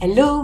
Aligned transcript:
Hello, 0.00 0.43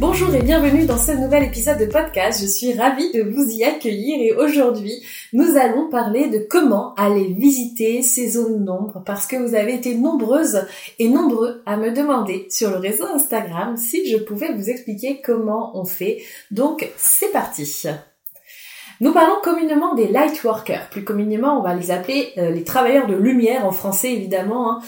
Bonjour 0.00 0.34
et 0.34 0.40
bienvenue 0.40 0.86
dans 0.86 0.96
ce 0.96 1.12
nouvel 1.12 1.44
épisode 1.44 1.78
de 1.78 1.84
podcast. 1.84 2.40
Je 2.40 2.46
suis 2.46 2.72
ravie 2.72 3.12
de 3.12 3.22
vous 3.22 3.50
y 3.50 3.64
accueillir 3.64 4.18
et 4.18 4.34
aujourd'hui, 4.34 4.94
nous 5.34 5.58
allons 5.58 5.90
parler 5.90 6.30
de 6.30 6.38
comment 6.38 6.94
aller 6.94 7.34
visiter 7.34 8.00
ces 8.00 8.30
zones 8.30 8.64
d'ombre 8.64 9.02
parce 9.04 9.26
que 9.26 9.36
vous 9.36 9.54
avez 9.54 9.74
été 9.74 9.94
nombreuses 9.94 10.62
et 10.98 11.10
nombreux 11.10 11.62
à 11.66 11.76
me 11.76 11.90
demander 11.90 12.46
sur 12.48 12.70
le 12.70 12.78
réseau 12.78 13.04
Instagram 13.14 13.76
si 13.76 14.10
je 14.10 14.16
pouvais 14.16 14.54
vous 14.54 14.70
expliquer 14.70 15.20
comment 15.22 15.78
on 15.78 15.84
fait. 15.84 16.22
Donc, 16.50 16.88
c'est 16.96 17.30
parti. 17.30 17.70
Nous 19.02 19.12
parlons 19.12 19.36
communément 19.42 19.94
des 19.94 20.08
light 20.08 20.42
workers. 20.44 20.88
Plus 20.90 21.04
communément, 21.04 21.60
on 21.60 21.62
va 21.62 21.74
les 21.74 21.90
appeler 21.90 22.32
euh, 22.38 22.50
les 22.50 22.64
travailleurs 22.64 23.06
de 23.06 23.16
lumière 23.16 23.66
en 23.66 23.72
français 23.72 24.14
évidemment. 24.14 24.72
Hein. 24.72 24.80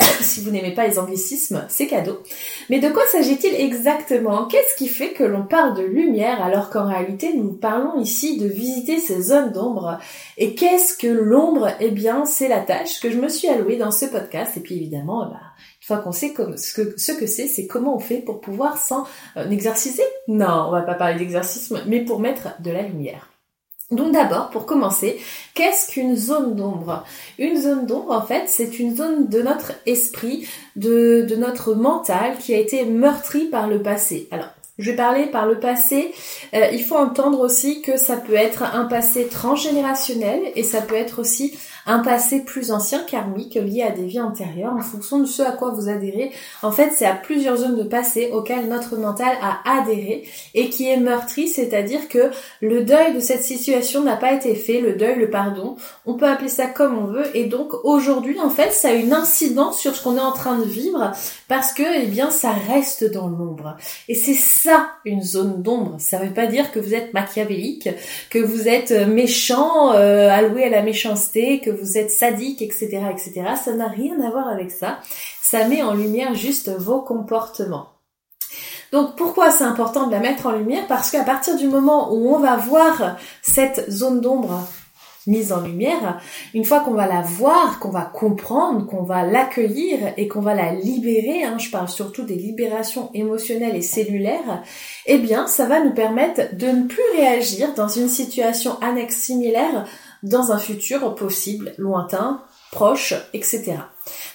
si 0.20 0.40
vous 0.40 0.50
n'aimez 0.50 0.74
pas 0.74 0.86
les 0.86 0.98
anglicismes, 0.98 1.64
c'est 1.68 1.86
cadeau. 1.86 2.22
Mais 2.70 2.78
de 2.80 2.88
quoi 2.88 3.02
s'agit-il 3.10 3.54
exactement? 3.54 4.46
Qu'est-ce 4.46 4.76
qui 4.76 4.88
fait 4.88 5.12
que 5.12 5.24
l'on 5.24 5.44
parle 5.44 5.76
de 5.76 5.82
lumière 5.82 6.42
alors 6.42 6.70
qu'en 6.70 6.86
réalité 6.86 7.34
nous 7.34 7.52
parlons 7.52 8.00
ici 8.00 8.38
de 8.38 8.46
visiter 8.46 8.98
ces 8.98 9.20
zones 9.20 9.52
d'ombre? 9.52 9.98
Et 10.36 10.54
qu'est-ce 10.54 10.96
que 10.96 11.08
l'ombre? 11.08 11.70
Eh 11.80 11.90
bien, 11.90 12.24
c'est 12.24 12.48
la 12.48 12.60
tâche 12.60 13.00
que 13.00 13.10
je 13.10 13.18
me 13.18 13.28
suis 13.28 13.48
allouée 13.48 13.76
dans 13.76 13.90
ce 13.90 14.06
podcast. 14.06 14.56
Et 14.56 14.60
puis 14.60 14.76
évidemment, 14.76 15.26
bah, 15.26 15.40
une 15.80 15.86
fois 15.86 15.98
qu'on 15.98 16.12
sait 16.12 16.34
ce 16.56 16.74
que 16.74 16.94
ce 16.96 17.12
que 17.12 17.26
c'est, 17.26 17.48
c'est 17.48 17.66
comment 17.66 17.96
on 17.96 18.00
fait 18.00 18.18
pour 18.18 18.40
pouvoir 18.40 18.78
s'en 18.78 19.06
euh, 19.36 19.50
exercicer. 19.50 20.04
Non, 20.28 20.66
on 20.68 20.70
va 20.70 20.82
pas 20.82 20.94
parler 20.94 21.18
d'exercice, 21.18 21.72
mais 21.86 22.04
pour 22.04 22.20
mettre 22.20 22.60
de 22.60 22.70
la 22.70 22.82
lumière. 22.82 23.28
Donc 23.90 24.12
d'abord, 24.12 24.50
pour 24.50 24.66
commencer, 24.66 25.18
qu'est-ce 25.54 25.90
qu'une 25.90 26.14
zone 26.14 26.54
d'ombre? 26.54 27.04
Une 27.38 27.56
zone 27.56 27.86
d'ombre, 27.86 28.12
en 28.12 28.20
fait, 28.20 28.44
c'est 28.46 28.78
une 28.78 28.94
zone 28.94 29.28
de 29.28 29.40
notre 29.40 29.72
esprit, 29.86 30.46
de, 30.76 31.26
notre 31.36 31.72
mental 31.72 32.36
qui 32.38 32.54
a 32.54 32.58
été 32.58 32.84
meurtri 32.84 33.46
par 33.46 33.66
le 33.66 33.80
passé. 33.80 34.28
Alors, 34.30 34.48
je 34.78 34.90
vais 34.90 34.96
parler 34.96 35.26
par 35.26 35.46
le 35.46 35.58
passé. 35.58 36.12
Euh, 36.54 36.68
il 36.72 36.84
faut 36.84 36.96
entendre 36.96 37.40
aussi 37.40 37.80
que 37.80 37.96
ça 37.96 38.16
peut 38.16 38.34
être 38.34 38.62
un 38.62 38.84
passé 38.84 39.26
transgénérationnel 39.26 40.40
et 40.54 40.62
ça 40.62 40.82
peut 40.82 40.94
être 40.94 41.18
aussi 41.18 41.58
un 41.88 42.00
passé 42.00 42.44
plus 42.44 42.70
ancien 42.70 43.00
karmique 43.00 43.54
lié 43.54 43.82
à 43.82 43.90
des 43.90 44.04
vies 44.04 44.20
antérieures 44.20 44.74
en 44.74 44.82
fonction 44.82 45.18
de 45.18 45.24
ce 45.24 45.42
à 45.42 45.52
quoi 45.52 45.70
vous 45.70 45.88
adhérez. 45.88 46.30
En 46.62 46.70
fait, 46.70 46.92
c'est 46.94 47.06
à 47.06 47.14
plusieurs 47.14 47.56
zones 47.56 47.76
de 47.76 47.82
passé 47.82 48.30
auxquelles 48.32 48.68
notre 48.68 48.96
mental 48.96 49.34
a 49.42 49.80
adhéré 49.80 50.24
et 50.54 50.68
qui 50.68 50.88
est 50.88 50.98
meurtri, 50.98 51.48
c'est-à-dire 51.48 52.08
que 52.08 52.30
le 52.60 52.84
deuil 52.84 53.14
de 53.14 53.20
cette 53.20 53.42
situation 53.42 54.02
n'a 54.02 54.16
pas 54.16 54.34
été 54.34 54.54
fait, 54.54 54.80
le 54.80 54.92
deuil, 54.92 55.18
le 55.18 55.30
pardon, 55.30 55.76
on 56.04 56.14
peut 56.14 56.26
appeler 56.26 56.50
ça 56.50 56.66
comme 56.66 56.98
on 56.98 57.06
veut 57.06 57.24
et 57.34 57.44
donc 57.44 57.72
aujourd'hui, 57.84 58.38
en 58.38 58.50
fait, 58.50 58.70
ça 58.72 58.88
a 58.88 58.92
une 58.92 59.14
incidence 59.14 59.78
sur 59.78 59.96
ce 59.96 60.02
qu'on 60.02 60.16
est 60.18 60.20
en 60.20 60.32
train 60.32 60.58
de 60.58 60.64
vivre 60.64 61.12
parce 61.48 61.72
que, 61.72 61.82
eh 62.02 62.06
bien, 62.06 62.30
ça 62.30 62.50
reste 62.50 63.10
dans 63.10 63.28
l'ombre. 63.28 63.78
Et 64.08 64.14
c'est 64.14 64.34
ça, 64.34 64.90
une 65.06 65.22
zone 65.22 65.62
d'ombre. 65.62 65.96
Ça 65.98 66.18
veut 66.18 66.34
pas 66.34 66.46
dire 66.46 66.70
que 66.70 66.78
vous 66.78 66.94
êtes 66.94 67.14
machiavélique, 67.14 67.88
que 68.28 68.38
vous 68.38 68.68
êtes 68.68 68.92
méchant, 69.08 69.94
euh, 69.94 70.28
alloué 70.28 70.64
à 70.64 70.68
la 70.68 70.82
méchanceté, 70.82 71.60
que 71.60 71.70
vous 71.80 71.98
êtes 71.98 72.10
sadique, 72.10 72.62
etc., 72.62 73.02
etc. 73.10 73.54
Ça 73.62 73.72
n'a 73.72 73.88
rien 73.88 74.20
à 74.20 74.30
voir 74.30 74.48
avec 74.48 74.70
ça. 74.70 74.98
Ça 75.42 75.66
met 75.68 75.82
en 75.82 75.94
lumière 75.94 76.34
juste 76.34 76.70
vos 76.70 77.00
comportements. 77.00 77.88
Donc 78.92 79.16
pourquoi 79.16 79.50
c'est 79.50 79.64
important 79.64 80.06
de 80.06 80.12
la 80.12 80.20
mettre 80.20 80.46
en 80.46 80.52
lumière? 80.52 80.86
Parce 80.88 81.10
qu'à 81.10 81.24
partir 81.24 81.56
du 81.56 81.68
moment 81.68 82.12
où 82.12 82.34
on 82.34 82.38
va 82.38 82.56
voir 82.56 83.16
cette 83.42 83.90
zone 83.90 84.20
d'ombre 84.20 84.66
mise 85.26 85.52
en 85.52 85.60
lumière, 85.60 86.20
une 86.54 86.64
fois 86.64 86.80
qu'on 86.80 86.94
va 86.94 87.06
la 87.06 87.20
voir, 87.20 87.78
qu'on 87.80 87.90
va 87.90 88.02
comprendre, 88.02 88.86
qu'on 88.86 89.02
va 89.02 89.24
l'accueillir 89.24 90.14
et 90.16 90.26
qu'on 90.26 90.40
va 90.40 90.54
la 90.54 90.72
libérer, 90.72 91.44
hein, 91.44 91.58
je 91.58 91.70
parle 91.70 91.88
surtout 91.88 92.22
des 92.22 92.34
libérations 92.34 93.10
émotionnelles 93.12 93.76
et 93.76 93.82
cellulaires, 93.82 94.62
eh 95.04 95.18
bien 95.18 95.46
ça 95.46 95.66
va 95.66 95.80
nous 95.80 95.92
permettre 95.92 96.56
de 96.56 96.68
ne 96.68 96.86
plus 96.86 97.02
réagir 97.14 97.74
dans 97.74 97.88
une 97.88 98.08
situation 98.08 98.80
annexe 98.80 99.16
similaire 99.16 99.86
dans 100.22 100.52
un 100.52 100.58
futur 100.58 101.14
possible, 101.14 101.74
lointain, 101.78 102.42
proche, 102.70 103.14
etc. 103.32 103.76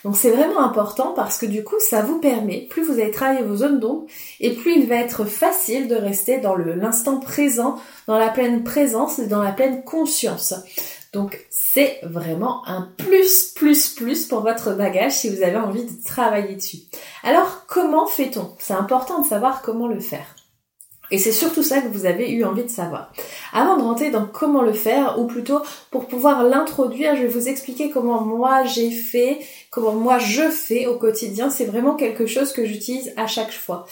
Donc 0.04 0.18
c'est 0.18 0.32
vraiment 0.32 0.62
important 0.62 1.14
parce 1.16 1.38
que 1.38 1.46
du 1.46 1.64
coup 1.64 1.80
ça 1.80 2.02
vous 2.02 2.20
permet, 2.20 2.68
plus 2.70 2.84
vous 2.84 2.94
allez 2.94 3.12
travailler 3.12 3.44
vos 3.44 3.58
zones 3.58 3.80
d'ombre, 3.80 4.06
et 4.40 4.54
plus 4.54 4.76
il 4.76 4.88
va 4.88 4.96
être 4.96 5.26
facile 5.26 5.88
de 5.88 5.96
rester 5.96 6.40
dans 6.40 6.56
l'instant 6.56 7.20
présent, 7.20 7.78
dans 8.08 8.18
la 8.18 8.30
pleine 8.30 8.64
présence 8.64 9.20
et 9.20 9.28
dans 9.28 9.44
la 9.44 9.52
pleine 9.52 9.84
conscience. 9.84 10.54
Donc 11.14 11.46
c'est 11.52 12.00
vraiment 12.04 12.68
un 12.68 12.90
plus, 12.98 13.52
plus, 13.56 13.90
plus 13.90 14.26
pour 14.26 14.42
votre 14.42 14.74
bagage 14.74 15.12
si 15.12 15.30
vous 15.30 15.44
avez 15.44 15.58
envie 15.58 15.86
de 15.86 16.04
travailler 16.04 16.56
dessus. 16.56 16.80
Alors 17.24 17.66
comment 17.68 18.08
fait-on? 18.08 18.56
C'est 18.60 18.74
important 18.74 19.22
de 19.22 19.28
savoir 19.28 19.62
comment 19.62 19.88
le 19.88 20.00
faire. 20.00 20.33
Et 21.14 21.20
c'est 21.20 21.32
surtout 21.32 21.62
ça 21.62 21.80
que 21.80 21.90
vous 21.90 22.08
avez 22.08 22.32
eu 22.32 22.44
envie 22.44 22.64
de 22.64 22.70
savoir. 22.70 23.14
Avant 23.54 23.78
de 23.78 23.84
rentrer 23.84 24.10
dans 24.10 24.26
comment 24.26 24.64
le 24.64 24.74
faire, 24.74 25.20
ou 25.20 25.28
plutôt 25.28 25.62
pour 25.92 26.08
pouvoir 26.08 26.44
l'introduire, 26.44 27.16
je 27.16 27.22
vais 27.22 27.28
vous 27.28 27.48
expliquer 27.48 27.92
comment 27.92 28.22
moi 28.22 28.64
j'ai 28.64 28.90
fait, 28.90 29.38
comment 29.70 29.92
moi 29.92 30.18
je 30.18 30.50
fais 30.50 30.88
au 30.88 30.98
quotidien. 30.98 31.52
C'est 31.52 31.66
vraiment 31.66 31.94
quelque 31.94 32.26
chose 32.26 32.52
que 32.52 32.66
j'utilise 32.66 33.14
à 33.16 33.28
chaque 33.28 33.52
fois. 33.52 33.86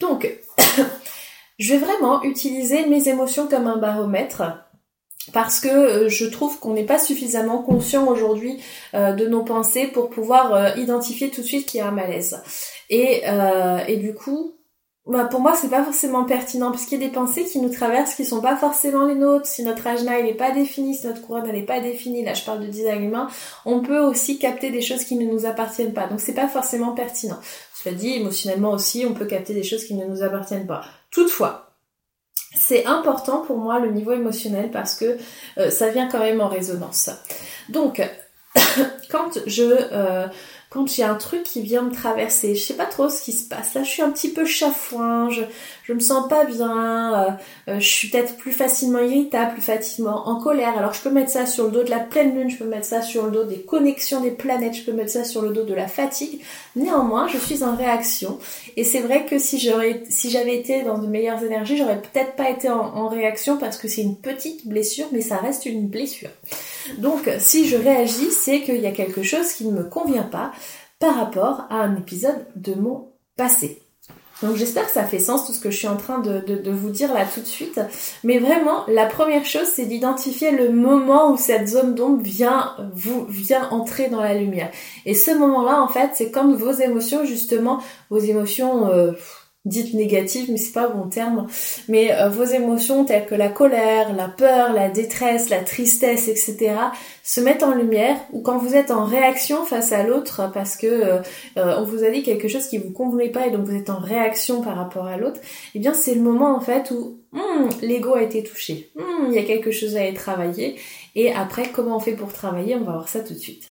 Donc, 0.00 0.30
je 1.58 1.72
vais 1.72 1.78
vraiment 1.78 2.22
utiliser 2.24 2.84
mes 2.84 3.08
émotions 3.08 3.48
comme 3.48 3.68
un 3.68 3.78
baromètre 3.78 4.42
parce 5.32 5.60
que 5.60 5.68
euh, 5.68 6.08
je 6.10 6.26
trouve 6.26 6.58
qu'on 6.58 6.74
n'est 6.74 6.84
pas 6.84 6.98
suffisamment 6.98 7.62
conscient 7.62 8.06
aujourd'hui 8.06 8.60
euh, 8.92 9.14
de 9.14 9.26
nos 9.26 9.44
pensées 9.44 9.86
pour 9.86 10.10
pouvoir 10.10 10.52
euh, 10.52 10.68
identifier 10.76 11.30
tout 11.30 11.40
de 11.40 11.46
suite 11.46 11.64
qu'il 11.64 11.78
y 11.78 11.82
a 11.82 11.88
un 11.88 11.92
malaise. 11.92 12.42
Et, 12.90 13.22
et 13.88 13.96
du 13.96 14.14
coup, 14.14 14.55
bah, 15.06 15.24
pour 15.24 15.40
moi, 15.40 15.54
c'est 15.54 15.68
pas 15.68 15.84
forcément 15.84 16.24
pertinent 16.24 16.72
parce 16.72 16.84
qu'il 16.84 17.00
y 17.00 17.04
a 17.04 17.06
des 17.06 17.12
pensées 17.12 17.44
qui 17.44 17.60
nous 17.60 17.68
traversent 17.68 18.16
qui 18.16 18.24
sont 18.24 18.40
pas 18.40 18.56
forcément 18.56 19.06
les 19.06 19.14
nôtres. 19.14 19.46
Si 19.46 19.62
notre 19.62 19.86
ajna 19.86 20.18
il 20.18 20.26
est 20.26 20.34
pas 20.34 20.50
défini, 20.50 20.96
si 20.96 21.06
notre 21.06 21.22
couronne 21.22 21.46
elle 21.48 21.56
est 21.56 21.62
pas 21.62 21.80
définie, 21.80 22.24
là 22.24 22.34
je 22.34 22.42
parle 22.42 22.60
de 22.60 22.66
design 22.66 23.04
humain, 23.04 23.28
on 23.64 23.80
peut 23.80 24.00
aussi 24.00 24.38
capter 24.38 24.70
des 24.70 24.82
choses 24.82 25.04
qui 25.04 25.14
ne 25.14 25.24
nous 25.24 25.46
appartiennent 25.46 25.92
pas. 25.92 26.08
Donc 26.08 26.20
c'est 26.20 26.34
pas 26.34 26.48
forcément 26.48 26.92
pertinent. 26.92 27.38
Cela 27.74 27.94
dit, 27.94 28.14
émotionnellement 28.14 28.72
aussi, 28.72 29.06
on 29.08 29.14
peut 29.14 29.26
capter 29.26 29.54
des 29.54 29.62
choses 29.62 29.84
qui 29.84 29.94
ne 29.94 30.04
nous 30.06 30.24
appartiennent 30.24 30.66
pas. 30.66 30.84
Toutefois, 31.12 31.70
c'est 32.58 32.84
important 32.86 33.42
pour 33.42 33.58
moi 33.58 33.78
le 33.78 33.92
niveau 33.92 34.12
émotionnel 34.12 34.72
parce 34.72 34.96
que 34.96 35.18
euh, 35.58 35.70
ça 35.70 35.90
vient 35.90 36.08
quand 36.08 36.18
même 36.18 36.40
en 36.40 36.48
résonance. 36.48 37.10
Donc, 37.68 38.02
quand 39.10 39.38
je 39.46 39.62
euh, 39.62 40.26
quand 40.76 40.86
j'ai 40.86 41.04
un 41.04 41.14
truc 41.14 41.42
qui 41.42 41.62
vient 41.62 41.80
me 41.80 41.90
traverser, 41.90 42.54
je 42.54 42.62
sais 42.62 42.74
pas 42.74 42.84
trop 42.84 43.08
ce 43.08 43.22
qui 43.22 43.32
se 43.32 43.48
passe. 43.48 43.72
Là, 43.72 43.82
je 43.82 43.88
suis 43.88 44.02
un 44.02 44.10
petit 44.10 44.28
peu 44.28 44.44
chafouin, 44.44 45.30
je, 45.30 45.40
je 45.84 45.94
me 45.94 46.00
sens 46.00 46.28
pas 46.28 46.44
bien, 46.44 47.14
euh, 47.14 47.30
euh, 47.70 47.80
je 47.80 47.88
suis 47.88 48.08
peut-être 48.08 48.36
plus 48.36 48.52
facilement 48.52 48.98
irritable, 48.98 49.54
plus 49.54 49.62
facilement 49.62 50.28
en 50.28 50.38
colère. 50.38 50.76
Alors, 50.76 50.92
je 50.92 51.00
peux 51.00 51.08
mettre 51.08 51.30
ça 51.30 51.46
sur 51.46 51.64
le 51.64 51.70
dos 51.70 51.82
de 51.82 51.88
la 51.88 52.00
pleine 52.00 52.36
lune, 52.36 52.50
je 52.50 52.58
peux 52.58 52.66
mettre 52.66 52.84
ça 52.84 53.00
sur 53.00 53.24
le 53.24 53.30
dos 53.30 53.44
des 53.44 53.62
connexions 53.62 54.20
des 54.20 54.32
planètes, 54.32 54.74
je 54.74 54.82
peux 54.82 54.92
mettre 54.92 55.12
ça 55.12 55.24
sur 55.24 55.40
le 55.40 55.48
dos 55.48 55.64
de 55.64 55.72
la 55.72 55.88
fatigue. 55.88 56.42
Néanmoins, 56.76 57.26
je 57.26 57.38
suis 57.38 57.64
en 57.64 57.74
réaction. 57.74 58.38
Et 58.76 58.84
c'est 58.84 59.00
vrai 59.00 59.24
que 59.24 59.38
si 59.38 59.58
j'aurais, 59.58 60.02
si 60.10 60.30
j'avais 60.30 60.58
été 60.58 60.82
dans 60.82 60.98
de 60.98 61.06
meilleures 61.06 61.42
énergies, 61.42 61.78
j'aurais 61.78 62.02
peut-être 62.02 62.36
pas 62.36 62.50
été 62.50 62.68
en, 62.68 62.80
en 62.80 63.08
réaction 63.08 63.56
parce 63.56 63.78
que 63.78 63.88
c'est 63.88 64.02
une 64.02 64.16
petite 64.16 64.68
blessure, 64.68 65.06
mais 65.10 65.22
ça 65.22 65.38
reste 65.38 65.64
une 65.64 65.86
blessure. 65.86 66.28
Donc, 66.98 67.30
si 67.38 67.66
je 67.68 67.76
réagis, 67.76 68.30
c'est 68.30 68.62
qu'il 68.62 68.80
y 68.80 68.86
a 68.86 68.92
quelque 68.92 69.22
chose 69.22 69.52
qui 69.52 69.66
ne 69.66 69.72
me 69.72 69.84
convient 69.84 70.22
pas 70.22 70.52
par 70.98 71.16
rapport 71.16 71.66
à 71.70 71.76
un 71.76 71.96
épisode 71.96 72.46
de 72.56 72.74
mon 72.74 73.12
passé. 73.36 73.82
Donc 74.42 74.56
j'espère 74.56 74.84
que 74.84 74.92
ça 74.92 75.04
fait 75.04 75.18
sens 75.18 75.46
tout 75.46 75.52
ce 75.52 75.60
que 75.60 75.70
je 75.70 75.78
suis 75.78 75.88
en 75.88 75.96
train 75.96 76.18
de, 76.18 76.40
de, 76.40 76.70
vous 76.70 76.90
dire 76.90 77.12
là 77.14 77.24
tout 77.24 77.40
de 77.40 77.46
suite. 77.46 77.80
Mais 78.22 78.38
vraiment, 78.38 78.84
la 78.86 79.06
première 79.06 79.46
chose, 79.46 79.66
c'est 79.66 79.86
d'identifier 79.86 80.50
le 80.50 80.70
moment 80.70 81.32
où 81.32 81.38
cette 81.38 81.68
zone 81.68 81.94
d'ombre 81.94 82.22
vient 82.22 82.76
vous 82.92 83.24
vient 83.26 83.68
entrer 83.70 84.08
dans 84.08 84.20
la 84.20 84.34
lumière. 84.34 84.70
Et 85.06 85.14
ce 85.14 85.30
moment-là, 85.30 85.80
en 85.80 85.88
fait, 85.88 86.10
c'est 86.14 86.30
quand 86.30 86.52
vos 86.54 86.72
émotions, 86.72 87.24
justement, 87.24 87.80
vos 88.10 88.18
émotions 88.18 88.88
euh, 88.88 89.12
dites 89.66 89.94
négatives, 89.94 90.50
mais 90.50 90.56
c'est 90.56 90.72
pas 90.72 90.88
bon 90.88 91.08
terme, 91.08 91.46
mais 91.88 92.14
euh, 92.14 92.28
vos 92.28 92.44
émotions 92.44 93.04
telles 93.04 93.26
que 93.26 93.34
la 93.34 93.48
colère, 93.48 94.14
la 94.14 94.28
peur, 94.28 94.72
la 94.72 94.88
détresse, 94.88 95.50
la 95.50 95.58
tristesse, 95.58 96.28
etc. 96.28 96.76
se 97.22 97.40
mettent 97.40 97.64
en 97.64 97.74
lumière 97.74 98.16
ou 98.32 98.40
quand 98.40 98.58
vous 98.58 98.76
êtes 98.76 98.92
en 98.92 99.04
réaction 99.04 99.64
face 99.64 99.92
à 99.92 100.04
l'autre 100.04 100.50
parce 100.54 100.76
que 100.76 100.86
euh, 100.86 101.18
euh, 101.58 101.74
on 101.78 101.84
vous 101.84 102.04
a 102.04 102.10
dit 102.10 102.22
quelque 102.22 102.48
chose 102.48 102.68
qui 102.68 102.78
vous 102.78 102.92
convenait 102.92 103.30
pas 103.30 103.48
et 103.48 103.50
donc 103.50 103.66
vous 103.66 103.74
êtes 103.74 103.90
en 103.90 103.98
réaction 103.98 104.62
par 104.62 104.76
rapport 104.76 105.06
à 105.06 105.16
l'autre, 105.16 105.40
eh 105.74 105.80
bien 105.80 105.94
c'est 105.94 106.14
le 106.14 106.22
moment 106.22 106.56
en 106.56 106.60
fait 106.60 106.92
où 106.92 107.18
hmm, 107.32 107.68
l'ego 107.82 108.14
a 108.14 108.22
été 108.22 108.44
touché, 108.44 108.92
hmm, 108.94 109.26
il 109.28 109.34
y 109.34 109.38
a 109.38 109.44
quelque 109.44 109.72
chose 109.72 109.96
à 109.96 110.04
être 110.04 110.14
travaillé 110.14 110.76
et 111.16 111.32
après 111.32 111.70
comment 111.72 111.96
on 111.96 112.00
fait 112.00 112.14
pour 112.14 112.32
travailler, 112.32 112.76
on 112.76 112.84
va 112.84 112.92
voir 112.92 113.08
ça 113.08 113.20
tout 113.20 113.34
de 113.34 113.38
suite. 113.38 113.66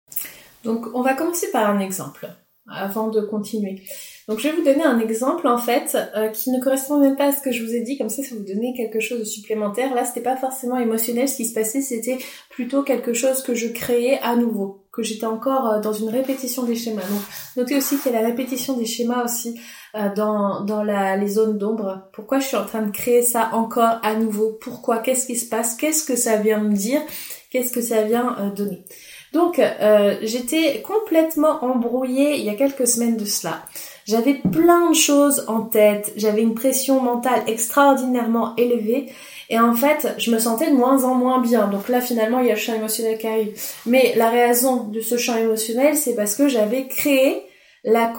Donc 0.63 0.85
on 0.93 1.01
va 1.01 1.15
commencer 1.15 1.51
par 1.51 1.69
un 1.69 1.79
exemple 1.79 2.29
avant 2.69 3.09
de 3.09 3.21
continuer. 3.21 3.81
Donc 4.27 4.39
je 4.39 4.47
vais 4.47 4.55
vous 4.55 4.63
donner 4.63 4.83
un 4.83 4.99
exemple 4.99 5.47
en 5.47 5.57
fait 5.57 5.97
euh, 6.15 6.29
qui 6.29 6.51
ne 6.51 6.61
correspond 6.61 6.99
même 6.99 7.15
pas 7.15 7.27
à 7.27 7.31
ce 7.31 7.41
que 7.41 7.51
je 7.51 7.63
vous 7.65 7.73
ai 7.73 7.81
dit, 7.81 7.97
comme 7.97 8.09
ça 8.09 8.23
ça 8.23 8.35
vous 8.35 8.45
donner 8.45 8.73
quelque 8.77 8.99
chose 8.99 9.19
de 9.19 9.25
supplémentaire. 9.25 9.93
Là 9.95 10.05
c'était 10.05 10.21
pas 10.21 10.37
forcément 10.37 10.77
émotionnel 10.77 11.27
ce 11.27 11.37
qui 11.37 11.45
se 11.45 11.53
passait, 11.53 11.81
c'était 11.81 12.19
plutôt 12.49 12.83
quelque 12.83 13.13
chose 13.13 13.41
que 13.41 13.55
je 13.55 13.67
créais 13.67 14.19
à 14.21 14.35
nouveau, 14.35 14.85
que 14.93 15.01
j'étais 15.01 15.25
encore 15.25 15.67
euh, 15.67 15.79
dans 15.81 15.91
une 15.91 16.09
répétition 16.09 16.63
des 16.63 16.75
schémas. 16.75 17.01
Donc 17.01 17.21
notez 17.57 17.75
aussi 17.75 17.97
qu'il 17.97 18.11
y 18.11 18.15
a 18.15 18.21
la 18.21 18.27
répétition 18.27 18.77
des 18.77 18.85
schémas 18.85 19.25
aussi 19.25 19.59
euh, 19.95 20.13
dans, 20.15 20.63
dans 20.63 20.83
la, 20.83 21.17
les 21.17 21.27
zones 21.27 21.57
d'ombre. 21.57 22.09
Pourquoi 22.13 22.39
je 22.39 22.45
suis 22.45 22.57
en 22.57 22.65
train 22.65 22.83
de 22.83 22.91
créer 22.91 23.23
ça 23.23 23.49
encore 23.53 23.99
à 24.03 24.15
nouveau? 24.15 24.57
Pourquoi? 24.61 24.99
Qu'est-ce 24.99 25.25
qui 25.25 25.35
se 25.35 25.49
passe? 25.49 25.75
Qu'est-ce 25.75 26.05
que 26.05 26.15
ça 26.15 26.37
vient 26.37 26.61
me 26.61 26.73
dire? 26.73 27.01
Qu'est-ce 27.49 27.73
que 27.73 27.81
ça 27.81 28.03
vient 28.03 28.53
donner? 28.55 28.85
Donc 29.33 29.59
euh, 29.59 30.15
j'étais 30.21 30.81
complètement 30.81 31.63
embrouillée 31.63 32.37
il 32.37 32.45
y 32.45 32.49
a 32.49 32.55
quelques 32.55 32.87
semaines 32.87 33.17
de 33.17 33.25
cela. 33.25 33.63
J'avais 34.05 34.33
plein 34.33 34.89
de 34.89 34.95
choses 34.95 35.45
en 35.47 35.61
tête, 35.61 36.11
j'avais 36.17 36.41
une 36.41 36.55
pression 36.55 36.99
mentale 36.99 37.43
extraordinairement 37.47 38.55
élevée 38.57 39.11
et 39.49 39.59
en 39.59 39.73
fait 39.73 40.15
je 40.17 40.31
me 40.31 40.39
sentais 40.39 40.69
de 40.71 40.75
moins 40.75 41.03
en 41.05 41.15
moins 41.15 41.39
bien. 41.39 41.67
Donc 41.67 41.87
là 41.87 42.01
finalement 42.01 42.39
il 42.39 42.47
y 42.47 42.51
a 42.51 42.55
le 42.55 42.59
champ 42.59 42.73
émotionnel 42.73 43.17
qui 43.17 43.27
arrive. 43.27 43.53
Mais 43.85 44.13
la 44.17 44.29
raison 44.29 44.83
de 44.83 44.99
ce 44.99 45.17
champ 45.17 45.37
émotionnel 45.37 45.95
c'est 45.95 46.15
parce 46.15 46.35
que 46.35 46.49
j'avais 46.49 46.87
créé 46.87 47.43
la, 47.83 48.11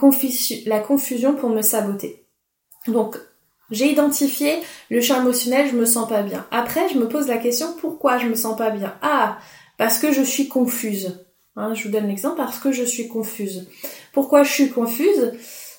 la 0.67 0.79
confusion 0.81 1.35
pour 1.35 1.51
me 1.51 1.63
saboter. 1.63 2.25
Donc 2.87 3.17
j'ai 3.71 3.91
identifié 3.91 4.59
le 4.91 5.01
champ 5.01 5.21
émotionnel, 5.21 5.67
je 5.69 5.77
me 5.77 5.87
sens 5.87 6.07
pas 6.07 6.23
bien. 6.23 6.47
Après, 6.51 6.89
je 6.91 6.99
me 6.99 7.09
pose 7.09 7.27
la 7.27 7.39
question 7.39 7.69
pourquoi 7.81 8.19
je 8.19 8.27
me 8.27 8.35
sens 8.35 8.57
pas 8.57 8.69
bien? 8.69 8.95
Ah, 9.01 9.39
parce 9.79 9.99
que 9.99 10.13
je 10.13 10.23
suis 10.23 10.49
confuse. 10.49 11.27
Hein, 11.57 11.75
je 11.75 11.85
vous 11.85 11.91
donne 11.91 12.09
l'exemple 12.09 12.37
parce 12.37 12.59
que 12.59 12.73
je 12.73 12.85
suis 12.85 13.09
confuse. 13.09 13.69
Pourquoi 14.13 14.43
je 14.43 14.53
suis 14.53 14.71
confuse? 14.71 15.33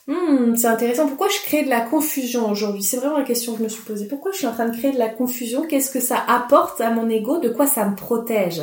Hmm, 0.08 0.56
C'est 0.56 0.68
intéressant. 0.68 1.08
Pourquoi 1.08 1.30
je 1.30 1.42
crée 1.46 1.64
de 1.64 1.70
la 1.70 1.82
confusion 1.82 2.50
aujourd'hui? 2.50 2.84
C'est 2.84 2.98
vraiment 2.98 3.18
la 3.18 3.24
question 3.24 3.54
que 3.54 3.60
je 3.60 3.64
me 3.64 3.70
suis 3.70 3.84
posée. 3.84 4.08
Pourquoi 4.08 4.32
je 4.32 4.38
suis 4.38 4.48
en 4.48 4.54
train 4.54 4.68
de 4.68 4.78
créer 4.78 4.92
de 4.92 5.00
la 5.00 5.10
confusion? 5.10 5.66
Qu'est-ce 5.68 5.92
que 5.92 6.00
ça 6.00 6.24
apporte 6.28 6.82
à 6.82 6.90
mon 6.90 7.10
ego? 7.10 7.40
De 7.40 7.50
quoi 7.50 7.68
ça 7.68 7.86
me 7.86 7.96
protège? 7.96 8.62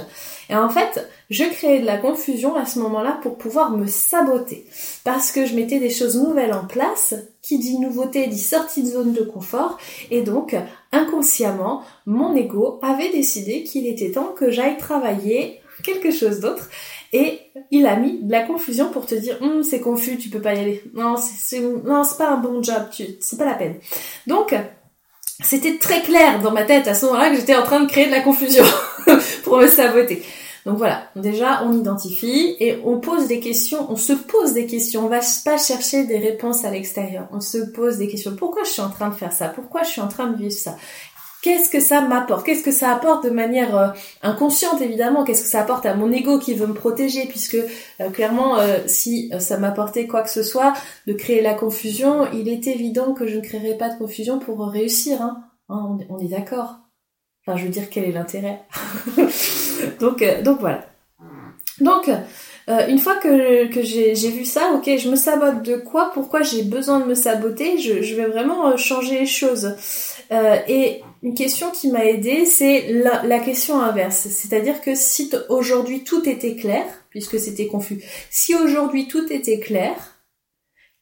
Et 0.49 0.57
en 0.57 0.69
fait, 0.69 1.09
je 1.31 1.45
créais 1.45 1.81
de 1.81 1.87
la 1.87 1.99
confusion 1.99 2.57
à 2.57 2.67
ce 2.67 2.79
moment-là 2.81 3.19
pour 3.23 3.39
pouvoir 3.39 3.71
me 3.71 3.87
saboter. 3.87 4.67
Parce 5.05 5.33
que 5.33 5.47
je 5.47 5.55
mettais 5.55 5.79
des 5.79 5.91
choses 5.91 6.17
nouvelles 6.17 6.53
en 6.53 6.67
place. 6.67 7.15
Qui 7.43 7.59
dit 7.59 7.79
nouveauté 7.79 8.27
dit 8.27 8.39
sortie 8.39 8.83
de 8.83 8.89
zone 8.89 9.13
de 9.13 9.23
confort. 9.23 9.79
Et 10.11 10.23
donc, 10.23 10.55
inconsciemment, 10.93 11.83
mon 12.07 12.35
ego 12.35 12.79
avait 12.83 13.11
décidé 13.11 13.65
qu'il 13.65 13.87
était 13.87 14.13
temps 14.13 14.35
que 14.37 14.51
j'aille 14.51 14.77
travailler 14.77 15.61
quelque 15.83 16.11
chose 16.11 16.41
d'autre. 16.41 16.69
Et 17.13 17.41
il 17.71 17.87
a 17.87 17.97
mis 17.97 18.23
de 18.23 18.31
la 18.31 18.43
confusion 18.43 18.91
pour 18.91 19.07
te 19.07 19.15
dire 19.15 19.37
hum, 19.41 19.63
c'est 19.63 19.81
confus, 19.81 20.17
tu 20.17 20.29
peux 20.29 20.41
pas 20.41 20.55
y 20.55 20.61
aller. 20.61 20.83
Non, 20.95 21.17
c'est 21.17 21.61
non, 21.61 22.05
c'est 22.05 22.19
pas 22.19 22.31
un 22.31 22.37
bon 22.37 22.63
job, 22.63 22.83
c'est 23.21 23.39
pas 23.39 23.47
la 23.47 23.55
peine. 23.55 23.77
Donc 24.27 24.55
c'était 25.43 25.79
très 25.79 26.03
clair 26.03 26.41
dans 26.41 26.53
ma 26.53 26.65
tête 26.65 26.87
à 26.87 26.95
ce 26.95 27.07
moment-là 27.07 27.31
que 27.31 27.37
j'étais 27.37 27.57
en 27.57 27.63
train 27.63 27.81
de 27.81 27.91
créer 27.91 28.07
de 28.07 28.13
la 28.13 28.21
confusion 28.21 28.65
pour 29.45 29.59
me 29.59 29.67
saboter. 29.67 30.23
Donc 30.67 30.77
voilà, 30.77 31.05
déjà 31.17 31.65
on 31.65 31.73
identifie 31.73 32.57
et 32.61 32.79
on 32.85 33.01
pose 33.01 33.27
des 33.27 33.41
questions, 33.41 33.91
on 33.91 33.97
se 33.97 34.13
pose 34.13 34.53
des 34.53 34.67
questions, 34.67 35.07
on 35.07 35.09
va 35.09 35.21
pas 35.45 35.57
chercher 35.57 36.05
des 36.05 36.19
réponses 36.19 36.65
à 36.65 36.71
l'extérieur, 36.71 37.29
on 37.33 37.41
se 37.41 37.59
pose 37.59 37.97
des 37.97 38.09
questions. 38.09 38.37
Pourquoi 38.37 38.65
je 38.65 38.71
suis 38.71 38.83
en 38.83 38.91
train 38.91 39.09
de 39.09 39.15
faire 39.15 39.33
ça? 39.33 39.49
Pourquoi 39.49 39.83
je 39.85 39.89
suis 39.89 40.03
en 40.03 40.09
train 40.09 40.27
de 40.27 40.37
vivre 40.37 40.53
ça? 40.53 40.77
Qu'est-ce 41.43 41.71
que 41.71 41.81
ça 41.81 42.03
m'apporte? 42.03 42.45
Qu'est-ce 42.45 42.63
que 42.63 42.71
ça 42.71 42.91
apporte 42.91 43.25
de 43.25 43.31
manière 43.31 43.77
euh, 43.77 43.89
inconsciente 44.23 44.83
évidemment? 44.83 45.25
Qu'est-ce 45.25 45.43
que 45.43 45.49
ça 45.49 45.63
apporte 45.63 45.87
à 45.87 45.95
mon 45.95 46.13
ego 46.13 46.39
qui 46.39 46.55
veut 46.55 46.67
me 46.67 46.75
protéger? 46.75 47.27
Puisque 47.27 47.57
euh, 48.01 48.11
clairement, 48.11 48.59
euh, 48.59 48.79
si 48.87 49.33
ça 49.39 49.57
m'apportait 49.57 50.07
quoi 50.07 50.23
que 50.23 50.31
ce 50.31 50.43
soit 50.43 50.75
de 51.07 51.15
créer 51.15 51.41
la 51.41 51.55
confusion, 51.55 52.27
il 52.33 52.49
est 52.49 52.67
évident 52.67 53.15
que 53.15 53.27
je 53.27 53.37
ne 53.37 53.43
créerai 53.43 53.75
pas 53.75 53.89
de 53.89 53.99
confusion 53.99 54.39
pour 54.39 54.61
réussir. 54.69 55.23
Hein. 55.23 55.45
Hein, 55.71 55.99
on 56.11 56.19
est 56.19 56.29
d'accord. 56.29 56.81
Enfin, 57.47 57.57
je 57.57 57.65
veux 57.65 57.71
dire, 57.71 57.89
quel 57.91 58.05
est 58.05 58.13
l'intérêt? 58.13 58.61
Donc, 59.99 60.23
donc 60.45 60.61
voilà. 60.61 60.85
Donc, 61.81 62.11
une 62.89 62.99
fois 62.99 63.17
que, 63.17 63.69
j'ai 63.83 64.31
vu 64.31 64.45
ça, 64.45 64.73
ok, 64.75 64.97
je 64.97 65.11
me 65.11 65.17
sabote 65.17 65.63
de 65.63 65.77
quoi? 65.77 66.11
Pourquoi 66.15 66.43
j'ai 66.43 66.63
besoin 66.63 67.01
de 67.01 67.05
me 67.05 67.15
saboter? 67.15 67.79
Je, 67.79 68.15
vais 68.15 68.27
vraiment 68.27 68.77
changer 68.77 69.21
les 69.21 69.27
choses. 69.27 69.75
et 70.31 71.03
une 71.23 71.35
question 71.35 71.71
qui 71.71 71.89
m'a 71.89 72.05
aidée, 72.05 72.47
c'est 72.47 72.93
la, 72.93 73.39
question 73.41 73.81
inverse. 73.81 74.29
C'est-à-dire 74.29 74.81
que 74.81 74.95
si 74.95 75.31
aujourd'hui 75.49 76.03
tout 76.03 76.27
était 76.29 76.57
clair, 76.57 76.85
puisque 77.11 77.39
c'était 77.39 77.67
confus, 77.67 78.03
si 78.31 78.55
aujourd'hui 78.55 79.07
tout 79.07 79.31
était 79.31 79.61
clair, 79.61 79.95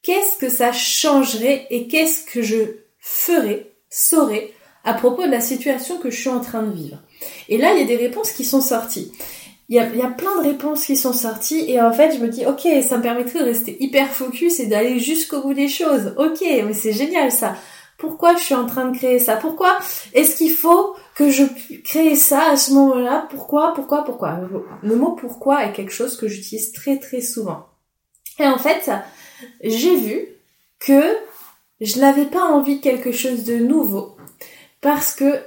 qu'est-ce 0.02 0.38
que 0.38 0.48
ça 0.48 0.72
changerait 0.72 1.66
et 1.70 1.86
qu'est-ce 1.86 2.24
que 2.24 2.42
je 2.42 2.78
ferais, 2.98 3.66
saurais 3.90 4.52
à 4.84 4.94
propos 4.94 5.24
de 5.24 5.30
la 5.30 5.40
situation 5.40 5.98
que 5.98 6.10
je 6.10 6.18
suis 6.18 6.30
en 6.30 6.40
train 6.40 6.62
de 6.62 6.74
vivre? 6.74 6.98
Et 7.48 7.58
là, 7.58 7.74
il 7.74 7.80
y 7.80 7.84
a 7.84 7.86
des 7.86 7.96
réponses 7.96 8.32
qui 8.32 8.44
sont 8.44 8.60
sorties. 8.60 9.12
Il 9.70 9.76
y, 9.76 9.80
a, 9.80 10.08
plein 10.08 10.40
de 10.40 10.48
réponses 10.48 10.86
qui 10.86 10.96
sont 10.96 11.12
sorties 11.12 11.70
et 11.70 11.78
en 11.78 11.92
fait 11.92 12.16
je 12.16 12.20
me 12.20 12.28
dis 12.28 12.46
ok 12.46 12.66
ça 12.82 12.96
me 12.96 13.02
permettrait 13.02 13.40
de 13.40 13.44
rester 13.44 13.76
hyper 13.80 14.08
focus 14.08 14.60
et 14.60 14.66
d'aller 14.66 14.98
jusqu'au 14.98 15.42
bout 15.42 15.52
des 15.52 15.68
choses. 15.68 16.14
Ok 16.16 16.40
mais 16.40 16.72
c'est 16.72 16.92
génial 16.92 17.30
ça. 17.30 17.54
Pourquoi 17.98 18.34
je 18.36 18.40
suis 18.40 18.54
en 18.54 18.64
train 18.64 18.88
de 18.88 18.96
créer 18.96 19.18
ça? 19.18 19.36
Pourquoi 19.36 19.76
est-ce 20.14 20.36
qu'il 20.36 20.52
faut 20.52 20.96
que 21.14 21.28
je 21.30 21.44
crée 21.84 22.14
ça 22.14 22.52
à 22.52 22.56
ce 22.56 22.72
moment-là? 22.72 23.26
Pourquoi 23.28 23.74
Pourquoi 23.74 24.04
Pourquoi? 24.04 24.40
Le 24.82 24.96
mot 24.96 25.12
pourquoi 25.12 25.66
est 25.66 25.72
quelque 25.72 25.92
chose 25.92 26.16
que 26.16 26.28
j'utilise 26.28 26.72
très 26.72 26.98
très 26.98 27.20
souvent. 27.20 27.66
Et 28.38 28.46
en 28.46 28.56
fait, 28.56 28.90
j'ai 29.62 29.96
vu 29.96 30.28
que 30.78 31.02
je 31.80 31.98
n'avais 31.98 32.26
pas 32.26 32.44
envie 32.44 32.76
de 32.76 32.82
quelque 32.82 33.12
chose 33.12 33.44
de 33.44 33.56
nouveau 33.56 34.16
parce 34.80 35.14
que 35.14 35.40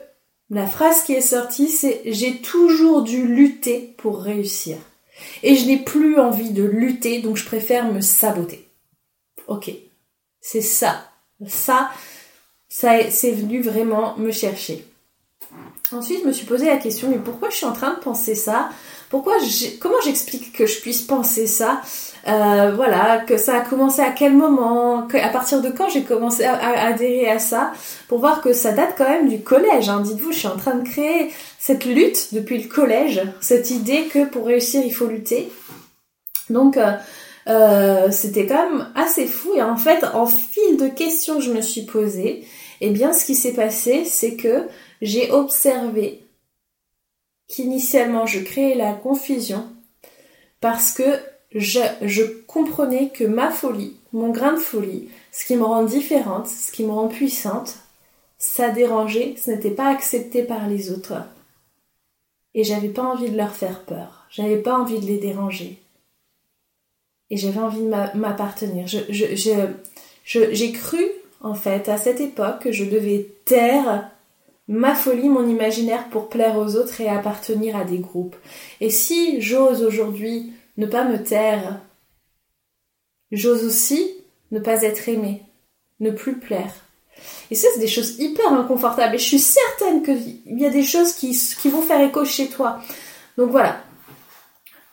la 0.52 0.68
phrase 0.68 1.04
qui 1.04 1.14
est 1.14 1.22
sortie 1.22 1.70
c'est 1.70 2.02
j'ai 2.06 2.38
toujours 2.42 3.02
dû 3.02 3.26
lutter 3.26 3.96
pour 3.98 4.22
réussir. 4.22 4.78
Et 5.44 5.56
je 5.56 5.66
n'ai 5.66 5.78
plus 5.78 6.20
envie 6.20 6.52
de 6.52 6.64
lutter 6.64 7.22
donc 7.22 7.38
je 7.38 7.46
préfère 7.46 7.92
me 7.92 8.02
saboter. 8.02 8.68
Ok. 9.48 9.72
C'est 10.42 10.62
ça. 10.62 11.10
Ça, 11.48 11.92
ça 12.70 13.10
c'est 13.10 13.32
venu 13.32 13.62
vraiment 13.62 14.16
me 14.18 14.32
chercher. 14.32 14.86
Ensuite, 15.94 16.22
je 16.22 16.28
me 16.28 16.32
suis 16.32 16.46
posé 16.46 16.68
la 16.68 16.78
question, 16.78 17.10
mais 17.10 17.18
pourquoi 17.18 17.50
je 17.50 17.56
suis 17.56 17.66
en 17.66 17.74
train 17.74 17.94
de 17.94 18.00
penser 18.00 18.36
ça? 18.36 18.70
Pourquoi 19.10 19.34
comment 19.82 20.00
j'explique 20.04 20.54
que 20.54 20.66
je 20.66 20.80
puisse 20.80 21.02
penser 21.02 21.48
ça? 21.48 21.82
Euh, 22.28 22.72
Voilà, 22.76 23.20
que 23.28 23.38
ça 23.38 23.58
a 23.58 23.60
commencé 23.62 24.02
à 24.02 24.12
quel 24.12 24.34
moment? 24.34 25.08
À 25.14 25.30
partir 25.30 25.62
de 25.62 25.70
quand 25.70 25.90
j'ai 25.90 26.04
commencé 26.04 26.46
à, 26.46 26.88
adhérer 26.88 27.30
à 27.30 27.40
ça? 27.40 27.74
Pour 28.08 28.20
voir 28.20 28.42
que 28.42 28.54
ça 28.54 28.72
date 28.72 28.96
quand 28.98 29.10
même 29.10 29.28
du 29.28 29.42
collège. 29.42 29.90
Hein. 29.90 30.02
Dites-vous, 30.02 30.32
je 30.32 30.40
suis 30.40 30.48
en 30.48 30.58
train 30.58 30.76
de 30.76 30.88
créer 30.88 31.32
cette 31.60 31.84
lutte 31.84 32.34
depuis 32.34 32.58
le 32.58 32.70
collège, 32.70 33.22
cette 33.42 33.70
idée 33.70 34.06
que 34.06 34.26
pour 34.26 34.46
réussir, 34.46 34.82
il 34.86 34.94
faut 34.94 35.08
lutter. 35.08 35.52
Donc, 36.50 36.78
euh, 36.78 36.94
euh, 37.48 38.12
c'était 38.12 38.46
quand 38.46 38.70
même 38.70 38.88
assez 38.96 39.26
fou. 39.26 39.50
Et 39.56 39.62
en 39.62 39.76
fait, 39.76 40.06
en 40.14 40.26
fil 40.26 40.78
de 40.78 40.88
questions, 40.88 41.42
je 41.42 41.52
me 41.52 41.62
suis 41.62 41.84
posée 41.84 42.46
eh 42.82 42.90
bien, 42.90 43.14
ce 43.14 43.26
qui 43.26 43.36
s'est 43.36 43.54
passé, 43.54 44.06
c'est 44.06 44.36
que 44.36 44.66
j'ai 45.02 45.32
observé 45.32 46.24
qu'initialement 47.48 48.26
je 48.26 48.40
créais 48.40 48.76
la 48.76 48.94
confusion 48.94 49.68
parce 50.62 50.92
que 50.92 51.20
je, 51.54 52.44
comprenais 52.46 53.10
que 53.10 53.26
ma 53.26 53.52
folie, 53.52 53.98
mon 54.14 54.30
grain 54.30 54.54
de 54.54 54.60
folie, 54.60 55.10
ce 55.32 55.46
qui 55.46 55.56
me 55.58 55.64
rend 55.64 55.84
différente, 55.84 56.48
ce 56.48 56.72
qui 56.72 56.86
me 56.86 56.92
rend 56.92 57.08
puissante, 57.08 57.78
ça 58.38 58.70
dérangeait, 58.70 59.36
ce 59.38 59.52
n'était 59.52 59.72
pas 59.72 59.90
accepté 59.90 60.44
par 60.44 60.68
les 60.68 60.92
autres. 60.92 61.16
Et 62.54 62.64
j'avais 62.64 62.90
pas 62.90 63.04
envie 63.04 63.30
de 63.30 63.38
leur 63.38 63.56
faire 63.56 63.84
peur, 63.84 64.26
j'avais 64.30 64.58
pas 64.58 64.78
envie 64.78 65.00
de 65.00 65.06
les 65.06 65.18
déranger. 65.18 65.82
et 67.30 67.38
j'avais 67.38 67.60
envie 67.60 67.82
de 67.82 68.18
m'appartenir. 68.18 68.86
J'ai 68.88 70.72
cru, 70.74 71.06
en 71.42 71.54
fait, 71.54 71.90
à 71.90 71.98
cette 71.98 72.20
époque, 72.20 72.60
que 72.64 72.72
je 72.72 72.86
devais 72.86 73.28
taire 73.46 74.12
ma 74.72 74.96
folie, 74.96 75.28
mon 75.28 75.46
imaginaire 75.50 76.08
pour 76.08 76.30
plaire 76.30 76.58
aux 76.58 76.78
autres 76.78 77.02
et 77.02 77.10
appartenir 77.10 77.76
à 77.76 77.84
des 77.84 77.98
groupes. 77.98 78.38
Et 78.80 78.90
si 78.90 79.42
j'ose 79.42 79.84
aujourd'hui 79.84 80.54
ne 80.78 80.86
pas 80.86 81.04
me 81.04 81.22
taire, 81.22 81.82
j'ose 83.34 83.66
aussi 83.66 84.16
ne 84.52 84.60
pas 84.60 84.84
être 84.84 85.10
aimée, 85.10 85.44
ne 86.00 86.10
plus 86.10 86.40
plaire. 86.40 86.74
Et 87.52 87.56
ça, 87.56 87.68
c'est 87.74 87.82
des 87.82 87.88
choses 87.88 88.18
hyper 88.20 88.54
inconfortables. 88.54 89.16
Et 89.16 89.20
je 89.20 89.26
suis 89.26 89.40
certaine 89.40 90.04
qu'il 90.04 90.58
y 90.58 90.66
a 90.66 90.70
des 90.70 90.84
choses 90.84 91.12
qui, 91.12 91.38
qui 91.62 91.70
vont 91.70 91.82
faire 91.82 92.00
écho 92.00 92.24
chez 92.24 92.48
toi. 92.48 92.80
Donc 93.38 93.52
voilà, 93.52 93.84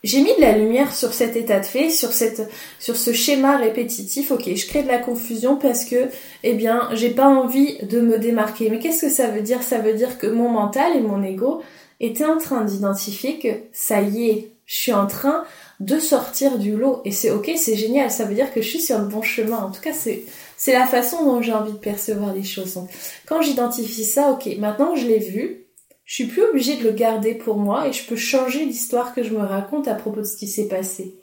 j'ai 0.03 0.21
mis 0.21 0.33
de 0.35 0.41
la 0.41 0.57
lumière 0.57 0.95
sur 0.95 1.13
cet 1.13 1.35
état 1.35 1.59
de 1.59 1.65
fait, 1.65 1.89
sur 1.89 2.13
cette, 2.13 2.49
sur 2.79 2.95
ce 2.95 3.11
schéma 3.11 3.57
répétitif. 3.57 4.31
Ok, 4.31 4.53
je 4.55 4.67
crée 4.67 4.83
de 4.83 4.87
la 4.87 4.97
confusion 4.97 5.57
parce 5.57 5.83
que, 5.83 6.07
eh 6.43 6.53
bien, 6.53 6.89
j'ai 6.93 7.09
pas 7.09 7.27
envie 7.27 7.77
de 7.83 7.99
me 7.99 8.17
démarquer. 8.17 8.69
Mais 8.69 8.79
qu'est-ce 8.79 9.01
que 9.01 9.11
ça 9.11 9.27
veut 9.27 9.41
dire? 9.41 9.61
Ça 9.61 9.79
veut 9.79 9.93
dire 9.93 10.17
que 10.17 10.27
mon 10.27 10.49
mental 10.49 10.95
et 10.95 11.01
mon 11.01 11.21
ego 11.23 11.61
étaient 11.99 12.25
en 12.25 12.37
train 12.37 12.63
d'identifier 12.63 13.39
que 13.39 13.49
ça 13.73 14.01
y 14.01 14.29
est, 14.29 14.51
je 14.65 14.75
suis 14.75 14.93
en 14.93 15.07
train 15.07 15.43
de 15.81 15.99
sortir 15.99 16.57
du 16.57 16.77
lot. 16.77 17.01
Et 17.03 17.11
c'est 17.11 17.31
ok, 17.31 17.51
c'est 17.57 17.75
génial. 17.75 18.09
Ça 18.09 18.23
veut 18.23 18.35
dire 18.35 18.53
que 18.53 18.61
je 18.61 18.69
suis 18.69 18.81
sur 18.81 18.99
le 18.99 19.05
bon 19.05 19.21
chemin. 19.21 19.57
En 19.57 19.71
tout 19.71 19.81
cas, 19.81 19.93
c'est, 19.93 20.23
c'est 20.55 20.73
la 20.73 20.85
façon 20.85 21.25
dont 21.25 21.41
j'ai 21.41 21.53
envie 21.53 21.73
de 21.73 21.77
percevoir 21.77 22.33
les 22.33 22.43
choses. 22.43 22.79
Quand 23.25 23.41
j'identifie 23.41 24.05
ça, 24.05 24.31
ok, 24.31 24.47
maintenant 24.59 24.95
je 24.95 25.07
l'ai 25.07 25.19
vu, 25.19 25.65
je 26.09 26.15
suis 26.15 26.25
plus 26.25 26.41
obligée 26.41 26.75
de 26.75 26.83
le 26.85 26.91
garder 26.91 27.35
pour 27.35 27.57
moi 27.57 27.87
et 27.87 27.93
je 27.93 28.03
peux 28.03 28.15
changer 28.15 28.65
l'histoire 28.65 29.13
que 29.13 29.21
je 29.21 29.31
me 29.31 29.43
raconte 29.43 29.87
à 29.87 29.93
propos 29.93 30.21
de 30.21 30.25
ce 30.25 30.37
qui 30.37 30.47
s'est 30.47 30.67
passé. 30.67 31.19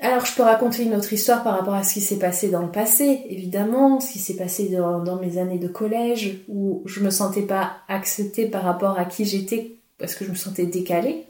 Alors 0.00 0.26
je 0.26 0.34
peux 0.34 0.42
raconter 0.42 0.82
une 0.82 0.96
autre 0.96 1.12
histoire 1.12 1.44
par 1.44 1.56
rapport 1.56 1.74
à 1.74 1.84
ce 1.84 1.94
qui 1.94 2.00
s'est 2.00 2.18
passé 2.18 2.50
dans 2.50 2.62
le 2.62 2.72
passé, 2.72 3.22
évidemment, 3.28 4.00
ce 4.00 4.10
qui 4.10 4.18
s'est 4.18 4.34
passé 4.34 4.70
dans, 4.70 5.20
mes 5.20 5.38
années 5.38 5.60
de 5.60 5.68
collège 5.68 6.40
où 6.48 6.82
je 6.86 6.98
me 6.98 7.10
sentais 7.10 7.42
pas 7.42 7.76
acceptée 7.86 8.46
par 8.46 8.64
rapport 8.64 8.98
à 8.98 9.04
qui 9.04 9.24
j'étais 9.24 9.76
parce 9.98 10.16
que 10.16 10.24
je 10.24 10.30
me 10.30 10.36
sentais 10.36 10.66
décalée. 10.66 11.24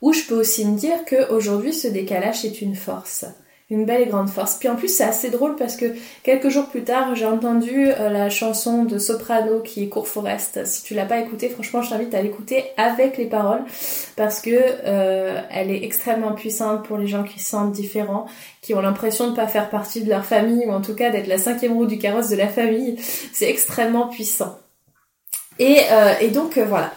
Ou 0.00 0.12
je 0.12 0.22
peux 0.28 0.38
aussi 0.38 0.64
me 0.64 0.78
dire 0.78 1.04
qu'aujourd'hui 1.04 1.74
ce 1.74 1.88
décalage 1.88 2.44
est 2.44 2.62
une 2.62 2.76
force 2.76 3.24
une 3.72 3.86
belle 3.86 4.02
et 4.02 4.06
grande 4.06 4.28
force. 4.28 4.56
Puis 4.56 4.68
en 4.68 4.76
plus, 4.76 4.88
c'est 4.88 5.04
assez 5.04 5.30
drôle 5.30 5.56
parce 5.56 5.76
que 5.76 5.86
quelques 6.22 6.50
jours 6.50 6.66
plus 6.66 6.84
tard, 6.84 7.14
j'ai 7.14 7.24
entendu 7.24 7.88
euh, 7.88 8.10
la 8.10 8.28
chanson 8.28 8.84
de 8.84 8.98
Soprano 8.98 9.60
qui 9.60 9.82
est 9.82 9.88
Court 9.88 10.06
Forest. 10.06 10.66
Si 10.66 10.82
tu 10.82 10.92
l'as 10.92 11.06
pas 11.06 11.18
écoutée, 11.18 11.48
franchement, 11.48 11.80
je 11.80 11.88
t'invite 11.88 12.14
à 12.14 12.20
l'écouter 12.20 12.64
avec 12.76 13.16
les 13.16 13.24
paroles 13.24 13.62
parce 14.14 14.42
que 14.42 14.50
euh, 14.52 15.40
elle 15.50 15.70
est 15.70 15.82
extrêmement 15.84 16.32
puissante 16.32 16.84
pour 16.84 16.98
les 16.98 17.06
gens 17.06 17.24
qui 17.24 17.40
se 17.40 17.48
sentent 17.48 17.72
différents, 17.72 18.26
qui 18.60 18.74
ont 18.74 18.82
l'impression 18.82 19.30
de 19.30 19.34
pas 19.34 19.46
faire 19.46 19.70
partie 19.70 20.02
de 20.02 20.10
leur 20.10 20.26
famille 20.26 20.66
ou 20.66 20.70
en 20.70 20.82
tout 20.82 20.94
cas 20.94 21.08
d'être 21.08 21.26
la 21.26 21.38
cinquième 21.38 21.72
roue 21.72 21.86
du 21.86 21.98
carrosse 21.98 22.28
de 22.28 22.36
la 22.36 22.48
famille. 22.48 22.96
C'est 23.32 23.48
extrêmement 23.48 24.08
puissant. 24.08 24.58
Et, 25.58 25.78
euh, 25.90 26.28
donc 26.28 26.58
voilà. 26.58 26.92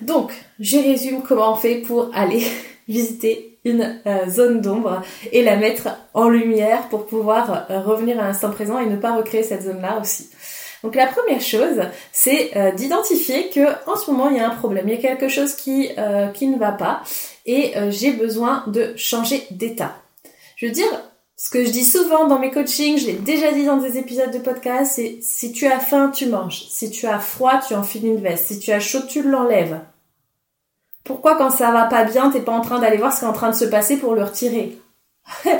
Donc, 0.00 0.32
je 0.58 0.78
résume 0.78 1.22
comment 1.22 1.52
on 1.52 1.56
fait 1.56 1.76
pour 1.76 2.10
aller 2.12 2.42
visiter 2.88 3.53
une 3.64 4.00
euh, 4.06 4.28
zone 4.28 4.60
d'ombre 4.60 5.02
et 5.32 5.42
la 5.42 5.56
mettre 5.56 5.88
en 6.12 6.28
lumière 6.28 6.88
pour 6.88 7.06
pouvoir 7.06 7.66
euh, 7.70 7.80
revenir 7.80 8.20
à 8.20 8.24
l'instant 8.24 8.50
présent 8.50 8.78
et 8.78 8.86
ne 8.86 8.96
pas 8.96 9.16
recréer 9.16 9.42
cette 9.42 9.62
zone-là 9.62 9.98
aussi. 10.00 10.30
Donc 10.82 10.96
la 10.96 11.06
première 11.06 11.40
chose, 11.40 11.80
c'est 12.12 12.56
euh, 12.56 12.72
d'identifier 12.72 13.48
que 13.48 13.66
en 13.90 13.96
ce 13.96 14.10
moment 14.10 14.28
il 14.28 14.36
y 14.36 14.40
a 14.40 14.46
un 14.46 14.54
problème, 14.54 14.86
il 14.88 14.94
y 14.94 14.98
a 14.98 15.00
quelque 15.00 15.28
chose 15.28 15.54
qui 15.54 15.88
qui 16.34 16.46
ne 16.48 16.58
va 16.58 16.72
pas 16.72 17.02
et 17.46 17.72
j'ai 17.90 18.12
besoin 18.12 18.64
de 18.66 18.92
changer 18.96 19.46
d'état. 19.50 19.96
Je 20.56 20.66
veux 20.66 20.72
dire, 20.72 20.86
ce 21.36 21.50
que 21.50 21.64
je 21.64 21.70
dis 21.70 21.84
souvent 21.84 22.26
dans 22.26 22.38
mes 22.38 22.50
coachings, 22.50 22.98
je 22.98 23.06
l'ai 23.06 23.12
déjà 23.14 23.52
dit 23.52 23.64
dans 23.64 23.78
des 23.78 23.98
épisodes 23.98 24.30
de 24.30 24.38
podcast, 24.38 24.92
c'est 24.94 25.18
si 25.20 25.52
tu 25.52 25.66
as 25.66 25.80
faim, 25.80 26.12
tu 26.14 26.26
manges. 26.26 26.64
Si 26.68 26.90
tu 26.90 27.06
as 27.06 27.18
froid, 27.18 27.60
tu 27.66 27.74
enfiles 27.74 28.06
une 28.06 28.20
veste. 28.20 28.46
Si 28.46 28.58
tu 28.58 28.70
as 28.72 28.80
chaud, 28.80 29.00
tu 29.08 29.22
l'enlèves. 29.22 29.80
Pourquoi 31.04 31.36
quand 31.36 31.50
ça 31.50 31.70
va 31.70 31.84
pas 31.84 32.04
bien, 32.04 32.30
t'es 32.30 32.40
pas 32.40 32.52
en 32.52 32.62
train 32.62 32.78
d'aller 32.78 32.96
voir 32.96 33.12
ce 33.12 33.20
qui 33.20 33.24
est 33.24 33.28
en 33.28 33.32
train 33.32 33.50
de 33.50 33.54
se 33.54 33.66
passer 33.66 33.98
pour 33.98 34.14
le 34.14 34.24
retirer 34.24 34.78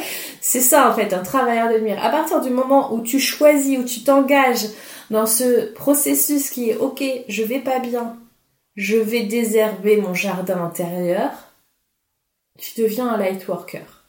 C'est 0.40 0.60
ça 0.60 0.90
en 0.90 0.94
fait, 0.94 1.12
un 1.12 1.22
travailleur 1.22 1.68
de 1.68 1.76
lumière. 1.76 2.04
À 2.04 2.10
partir 2.10 2.40
du 2.40 2.50
moment 2.50 2.92
où 2.94 3.02
tu 3.02 3.20
choisis, 3.20 3.78
où 3.78 3.84
tu 3.84 4.02
t'engages 4.02 4.66
dans 5.10 5.26
ce 5.26 5.72
processus 5.72 6.50
qui 6.50 6.70
est 6.70 6.76
ok, 6.76 7.02
je 7.28 7.42
vais 7.42 7.60
pas 7.60 7.78
bien, 7.78 8.16
je 8.74 8.96
vais 8.96 9.24
désherber 9.24 9.98
mon 9.98 10.14
jardin 10.14 10.64
intérieur, 10.64 11.30
tu 12.58 12.80
deviens 12.80 13.08
un 13.08 13.16
light 13.16 13.46
worker 13.48 14.04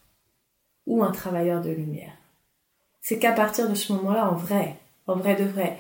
ou 0.86 1.04
un 1.04 1.12
travailleur 1.12 1.62
de 1.62 1.70
lumière. 1.70 2.14
C'est 3.02 3.20
qu'à 3.20 3.32
partir 3.32 3.70
de 3.70 3.76
ce 3.76 3.94
moment-là, 3.94 4.30
en 4.30 4.36
vrai, 4.36 4.78
en 5.08 5.16
vrai 5.16 5.36
de 5.36 5.44
vrai, 5.44 5.78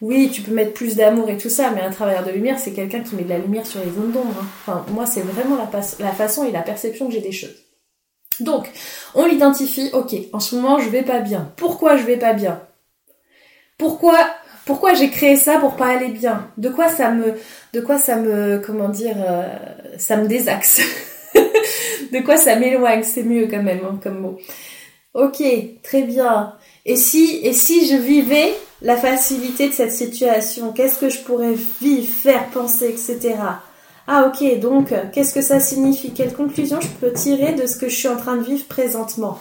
oui, 0.00 0.30
tu 0.32 0.42
peux 0.42 0.52
mettre 0.52 0.74
plus 0.74 0.94
d'amour 0.94 1.28
et 1.28 1.36
tout 1.36 1.48
ça, 1.48 1.70
mais 1.74 1.80
un 1.80 1.90
travailleur 1.90 2.24
de 2.24 2.30
lumière, 2.30 2.58
c'est 2.58 2.72
quelqu'un 2.72 3.00
qui 3.00 3.16
met 3.16 3.24
de 3.24 3.30
la 3.30 3.38
lumière 3.38 3.66
sur 3.66 3.80
les 3.80 3.90
zones 3.90 4.12
d'ombre. 4.12 4.34
Hein. 4.40 4.46
Enfin, 4.62 4.86
moi, 4.90 5.06
c'est 5.06 5.22
vraiment 5.22 5.56
la, 5.56 6.12
façon 6.12 6.44
et 6.44 6.52
la 6.52 6.62
perception 6.62 7.08
que 7.08 7.12
j'ai 7.12 7.20
des 7.20 7.32
choses. 7.32 7.64
Donc, 8.38 8.70
on 9.16 9.26
l'identifie, 9.26 9.90
ok, 9.92 10.14
en 10.32 10.38
ce 10.38 10.54
moment, 10.54 10.78
je 10.78 10.88
vais 10.88 11.02
pas 11.02 11.18
bien. 11.18 11.52
Pourquoi 11.56 11.96
je 11.96 12.04
vais 12.04 12.16
pas 12.16 12.32
bien? 12.32 12.62
Pourquoi 13.76 14.18
pourquoi 14.64 14.92
j'ai 14.92 15.08
créé 15.08 15.36
ça 15.36 15.58
pour 15.58 15.76
pas 15.76 15.86
aller 15.86 16.08
bien? 16.08 16.50
De 16.58 16.68
quoi 16.68 16.90
ça 16.90 17.10
me 17.10 17.34
de 17.72 17.80
quoi 17.80 17.98
ça 17.98 18.16
me 18.16 18.58
comment 18.58 18.90
dire 18.90 19.16
euh, 19.18 19.48
ça 19.96 20.18
me 20.18 20.28
désaxe? 20.28 20.82
De 22.12 22.20
quoi 22.20 22.36
ça 22.36 22.56
m'éloigne, 22.56 23.02
c'est 23.02 23.22
mieux 23.22 23.48
quand 23.48 23.62
même 23.62 23.80
hein, 23.84 23.98
comme 24.02 24.20
mot. 24.20 24.38
OK, 25.14 25.42
très 25.82 26.02
bien. 26.02 26.54
Et 26.84 26.96
si 26.96 27.40
et 27.42 27.52
si 27.52 27.86
je 27.88 27.96
vivais 27.96 28.52
la 28.82 28.96
facilité 28.96 29.68
de 29.68 29.74
cette 29.74 29.92
situation, 29.92 30.72
qu'est-ce 30.72 30.98
que 30.98 31.08
je 31.08 31.20
pourrais 31.20 31.54
vivre, 31.80 32.06
faire, 32.06 32.48
penser, 32.50 32.88
etc. 32.88 33.36
Ah 34.06 34.26
ok, 34.26 34.60
donc 34.60 34.94
qu'est-ce 35.12 35.34
que 35.34 35.42
ça 35.42 35.60
signifie? 35.60 36.14
Quelle 36.14 36.32
conclusion 36.32 36.80
je 36.80 36.88
peux 36.88 37.12
tirer 37.12 37.52
de 37.52 37.66
ce 37.66 37.76
que 37.76 37.88
je 37.88 37.96
suis 37.96 38.08
en 38.08 38.16
train 38.16 38.36
de 38.36 38.42
vivre 38.42 38.64
présentement? 38.66 39.38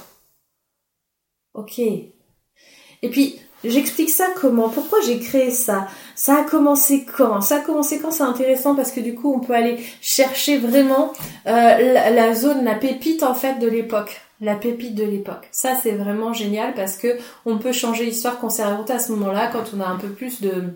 Ok. 1.53 1.79
Et 1.79 3.09
puis, 3.09 3.39
j'explique 3.63 4.09
ça 4.09 4.27
comment? 4.35 4.69
Pourquoi 4.69 4.99
j'ai 5.01 5.19
créé 5.19 5.51
ça? 5.51 5.87
Ça 6.15 6.37
a 6.37 6.43
commencé 6.43 7.05
quand? 7.05 7.41
Ça 7.41 7.57
a 7.57 7.59
commencé 7.59 7.99
quand? 7.99 8.11
C'est 8.11 8.23
intéressant 8.23 8.75
parce 8.75 8.91
que 8.91 8.99
du 8.99 9.15
coup, 9.15 9.33
on 9.33 9.39
peut 9.39 9.53
aller 9.53 9.77
chercher 10.01 10.57
vraiment 10.57 11.13
euh, 11.47 11.93
la 12.11 12.35
zone, 12.35 12.65
la 12.65 12.75
pépite 12.75 13.23
en 13.23 13.35
fait 13.35 13.59
de 13.59 13.67
l'époque 13.67 14.21
la 14.41 14.55
pépite 14.55 14.95
de 14.95 15.03
l'époque. 15.03 15.47
Ça 15.51 15.75
c'est 15.81 15.91
vraiment 15.91 16.33
génial 16.33 16.73
parce 16.73 16.97
que 16.97 17.17
on 17.45 17.57
peut 17.57 17.71
changer 17.71 18.05
l'histoire 18.05 18.39
qu'on 18.39 18.49
s'est 18.49 18.63
racontée 18.63 18.93
à 18.93 18.99
ce 18.99 19.11
moment-là 19.13 19.49
quand 19.51 19.63
on 19.75 19.81
a 19.81 19.85
un 19.85 19.97
peu 19.97 20.09
plus 20.09 20.41
de 20.41 20.73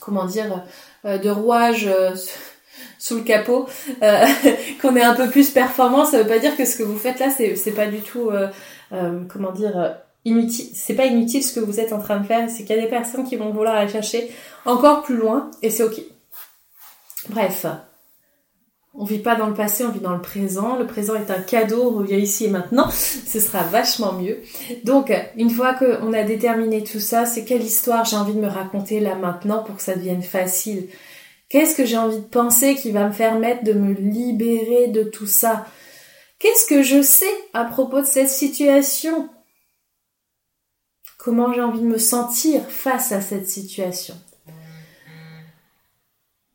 comment 0.00 0.24
dire 0.24 0.64
euh, 1.04 1.18
de 1.18 1.30
rouage 1.30 1.86
euh, 1.86 2.14
sous 2.98 3.16
le 3.16 3.22
capot, 3.22 3.66
euh, 4.02 4.26
qu'on 4.82 4.96
est 4.96 5.02
un 5.02 5.14
peu 5.14 5.28
plus 5.28 5.50
performant. 5.50 6.04
Ça 6.04 6.22
veut 6.22 6.28
pas 6.28 6.38
dire 6.38 6.56
que 6.56 6.64
ce 6.64 6.76
que 6.76 6.82
vous 6.82 6.98
faites 6.98 7.20
là 7.20 7.28
c'est 7.30 7.74
pas 7.74 7.86
du 7.86 8.00
tout 8.00 8.30
comment 9.28 9.52
dire 9.52 9.96
inutile. 10.24 10.70
C'est 10.74 10.94
pas 10.94 11.06
inutile 11.06 11.42
ce 11.42 11.54
que 11.54 11.64
vous 11.64 11.78
êtes 11.80 11.92
en 11.92 12.00
train 12.00 12.18
de 12.18 12.26
faire. 12.26 12.50
C'est 12.50 12.64
qu'il 12.64 12.74
y 12.74 12.78
a 12.78 12.82
des 12.82 12.88
personnes 12.88 13.24
qui 13.24 13.36
vont 13.36 13.50
vouloir 13.50 13.76
aller 13.76 13.90
chercher 13.90 14.30
encore 14.64 15.02
plus 15.02 15.16
loin 15.16 15.50
et 15.62 15.70
c'est 15.70 15.84
ok. 15.84 16.00
Bref, 17.28 17.66
on 18.98 19.04
vit 19.04 19.20
pas 19.20 19.36
dans 19.36 19.46
le 19.46 19.54
passé, 19.54 19.84
on 19.84 19.90
vit 19.90 20.00
dans 20.00 20.14
le 20.14 20.20
présent. 20.20 20.76
Le 20.76 20.86
présent 20.86 21.14
est 21.14 21.30
un 21.30 21.40
cadeau, 21.40 21.92
on 21.92 21.98
revient 21.98 22.18
ici 22.18 22.46
et 22.46 22.50
maintenant. 22.50 22.90
Ce 22.90 23.38
sera 23.38 23.62
vachement 23.62 24.12
mieux. 24.12 24.38
Donc, 24.82 25.12
une 25.36 25.50
fois 25.50 25.74
qu'on 25.74 26.12
a 26.12 26.24
déterminé 26.24 26.82
tout 26.82 26.98
ça, 26.98 27.24
c'est 27.24 27.44
quelle 27.44 27.62
histoire 27.62 28.04
j'ai 28.04 28.16
envie 28.16 28.34
de 28.34 28.40
me 28.40 28.48
raconter 28.48 28.98
là 28.98 29.14
maintenant 29.14 29.62
pour 29.62 29.76
que 29.76 29.82
ça 29.82 29.94
devienne 29.94 30.24
facile? 30.24 30.88
Qu'est-ce 31.48 31.76
que 31.76 31.86
j'ai 31.86 31.96
envie 31.96 32.18
de 32.18 32.22
penser 32.22 32.74
qui 32.74 32.90
va 32.90 33.08
me 33.08 33.14
permettre 33.14 33.62
de 33.62 33.72
me 33.72 33.94
libérer 33.94 34.88
de 34.88 35.04
tout 35.04 35.28
ça? 35.28 35.64
Qu'est-ce 36.40 36.66
que 36.66 36.82
je 36.82 37.00
sais 37.00 37.26
à 37.54 37.64
propos 37.64 38.00
de 38.00 38.06
cette 38.06 38.30
situation? 38.30 39.28
Comment 41.18 41.52
j'ai 41.52 41.62
envie 41.62 41.80
de 41.80 41.86
me 41.86 41.98
sentir 41.98 42.62
face 42.68 43.12
à 43.12 43.20
cette 43.20 43.48
situation? 43.48 44.16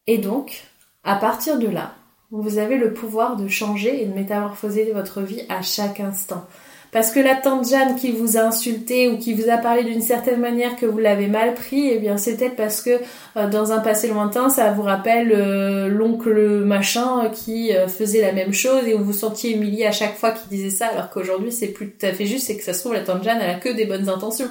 Et 0.08 0.18
donc, 0.18 0.62
à 1.06 1.16
partir 1.16 1.58
de 1.58 1.68
là, 1.68 1.96
vous 2.42 2.58
avez 2.58 2.78
le 2.78 2.94
pouvoir 2.94 3.36
de 3.36 3.48
changer 3.48 4.02
et 4.02 4.06
de 4.06 4.14
métamorphoser 4.14 4.92
votre 4.92 5.22
vie 5.22 5.44
à 5.50 5.62
chaque 5.62 6.00
instant. 6.00 6.46
Parce 6.92 7.10
que 7.10 7.20
la 7.20 7.36
tante 7.36 7.68
Jeanne 7.68 7.96
qui 7.96 8.12
vous 8.12 8.38
a 8.38 8.42
insulté 8.42 9.10
ou 9.10 9.18
qui 9.18 9.34
vous 9.34 9.50
a 9.50 9.58
parlé 9.58 9.84
d'une 9.84 10.02
certaine 10.02 10.40
manière 10.40 10.76
que 10.76 10.86
vous 10.86 11.00
l'avez 11.00 11.26
mal 11.26 11.56
pris, 11.56 11.90
eh 11.90 11.98
bien 11.98 12.18
c'est 12.18 12.38
peut-être 12.38 12.56
parce 12.56 12.82
que 12.82 13.00
euh, 13.36 13.50
dans 13.50 13.72
un 13.72 13.80
passé 13.80 14.08
lointain, 14.08 14.50
ça 14.50 14.72
vous 14.72 14.84
rappelle 14.84 15.32
euh, 15.32 15.88
l'oncle 15.88 16.64
machin 16.64 17.32
qui 17.32 17.76
euh, 17.76 17.88
faisait 17.88 18.22
la 18.22 18.32
même 18.32 18.54
chose 18.54 18.88
et 18.88 18.94
où 18.94 19.04
vous 19.04 19.14
sentiez 19.14 19.56
humilié 19.56 19.88
à 19.88 19.92
chaque 19.92 20.16
fois 20.16 20.32
qu'il 20.32 20.50
disait 20.50 20.70
ça, 20.70 20.88
alors 20.88 21.10
qu'aujourd'hui 21.10 21.52
c'est 21.52 21.70
plus 21.70 21.92
tout 21.92 22.06
à 22.06 22.14
fait 22.14 22.28
juste, 22.28 22.46
c'est 22.46 22.58
que 22.58 22.64
ça 22.64 22.74
se 22.74 22.82
trouve 22.82 22.94
la 22.94 23.02
tante 23.02 23.24
Jeanne 23.24 23.40
elle 23.42 23.50
a 23.50 23.60
que 23.60 23.70
des 23.70 23.86
bonnes 23.86 24.08
intentions. 24.08 24.50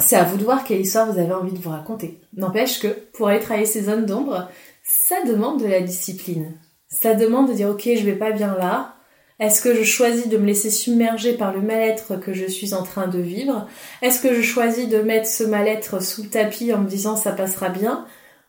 C'est 0.00 0.16
à 0.16 0.24
vous 0.24 0.38
de 0.38 0.44
voir 0.44 0.64
quelle 0.64 0.80
histoire 0.80 1.10
vous 1.10 1.18
avez 1.18 1.32
envie 1.32 1.52
de 1.52 1.58
vous 1.58 1.70
raconter. 1.70 2.20
N'empêche 2.34 2.80
que 2.80 2.88
pour 3.12 3.28
aller 3.28 3.40
travailler 3.40 3.66
ces 3.66 3.82
zones 3.82 4.06
d'ombre, 4.06 4.48
ça 4.92 5.22
demande 5.24 5.62
de 5.62 5.68
la 5.68 5.80
discipline. 5.80 6.58
Ça 6.88 7.14
demande 7.14 7.48
de 7.48 7.54
dire 7.54 7.68
ok, 7.68 7.82
je 7.96 8.04
vais 8.04 8.16
pas 8.16 8.32
bien 8.32 8.56
là. 8.56 8.96
Est-ce 9.38 9.62
que 9.62 9.74
je 9.74 9.84
choisis 9.84 10.28
de 10.28 10.36
me 10.36 10.46
laisser 10.46 10.68
submerger 10.68 11.36
par 11.36 11.52
le 11.52 11.62
mal-être 11.62 12.16
que 12.16 12.32
je 12.32 12.44
suis 12.46 12.74
en 12.74 12.82
train 12.82 13.06
de 13.06 13.20
vivre? 13.20 13.68
Est-ce 14.02 14.20
que 14.20 14.34
je 14.34 14.42
choisis 14.42 14.88
de 14.88 14.98
mettre 14.98 15.28
ce 15.28 15.44
mal-être 15.44 16.02
sous 16.02 16.24
le 16.24 16.28
tapis 16.28 16.72
en 16.72 16.78
me 16.78 16.88
disant 16.88 17.14
ça 17.14 17.32
passera 17.32 17.68
bien? 17.68 18.04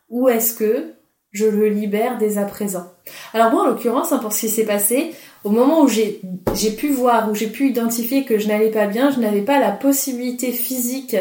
Ou 0.09 0.29
est-ce 0.29 0.55
que 0.55 0.93
je 1.31 1.45
le 1.45 1.69
libère 1.69 2.17
dès 2.17 2.39
à 2.39 2.45
présent? 2.45 2.91
Alors 3.33 3.51
moi, 3.51 3.63
en 3.63 3.67
l'occurrence, 3.67 4.11
hein, 4.11 4.17
pour 4.17 4.33
ce 4.33 4.41
qui 4.41 4.49
s'est 4.49 4.65
passé, 4.65 5.13
au 5.43 5.49
moment 5.49 5.81
où 5.81 5.87
j'ai 5.87 6.21
pu 6.77 6.89
voir, 6.89 7.31
où 7.31 7.35
j'ai 7.35 7.47
pu 7.47 7.69
identifier 7.69 8.25
que 8.25 8.37
je 8.37 8.47
n'allais 8.47 8.69
pas 8.69 8.85
bien, 8.85 9.09
je 9.11 9.19
n'avais 9.19 9.41
pas 9.41 9.59
la 9.59 9.71
possibilité 9.71 10.51
physique 10.51 11.15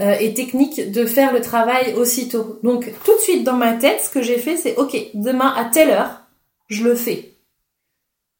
euh, 0.00 0.14
et 0.20 0.34
technique 0.34 0.90
de 0.90 1.06
faire 1.06 1.32
le 1.32 1.40
travail 1.40 1.94
aussitôt. 1.94 2.58
Donc 2.62 2.92
tout 3.04 3.14
de 3.14 3.20
suite 3.20 3.44
dans 3.44 3.56
ma 3.56 3.72
tête, 3.72 4.02
ce 4.02 4.10
que 4.10 4.22
j'ai 4.22 4.38
fait, 4.38 4.56
c'est 4.56 4.76
ok, 4.76 4.96
demain 5.14 5.54
à 5.56 5.64
telle 5.64 5.90
heure, 5.90 6.22
je 6.68 6.84
le 6.84 6.94
fais. 6.94 7.30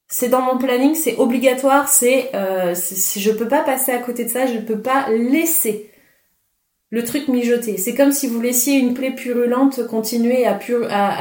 C'est 0.09 0.29
dans 0.29 0.43
mon 0.43 0.59
planning, 0.59 0.95
c'est 0.95 1.17
obligatoire, 1.17 1.89
c'est 1.89 2.31
euh, 2.35 2.75
je 2.75 3.31
peux 3.31 3.49
pas 3.49 3.63
passer 3.63 3.93
à 3.93 3.99
côté 3.99 4.25
de 4.25 4.31
ça, 4.31 4.47
je 4.47 4.55
ne 4.55 4.61
peux 4.61 4.81
pas 4.81 5.09
laisser 5.09 5.91
le 6.95 7.03
truc 7.03 7.27
mijoté. 7.27 7.77
C'est 7.77 7.97
comme 7.97 8.13
si 8.13 8.29
vous 8.29 8.41
laissiez 8.41 8.79
une 8.79 8.95
plaie 8.95 9.11
purulente 9.11 9.85
continuer 9.89 10.47
à, 10.47 10.57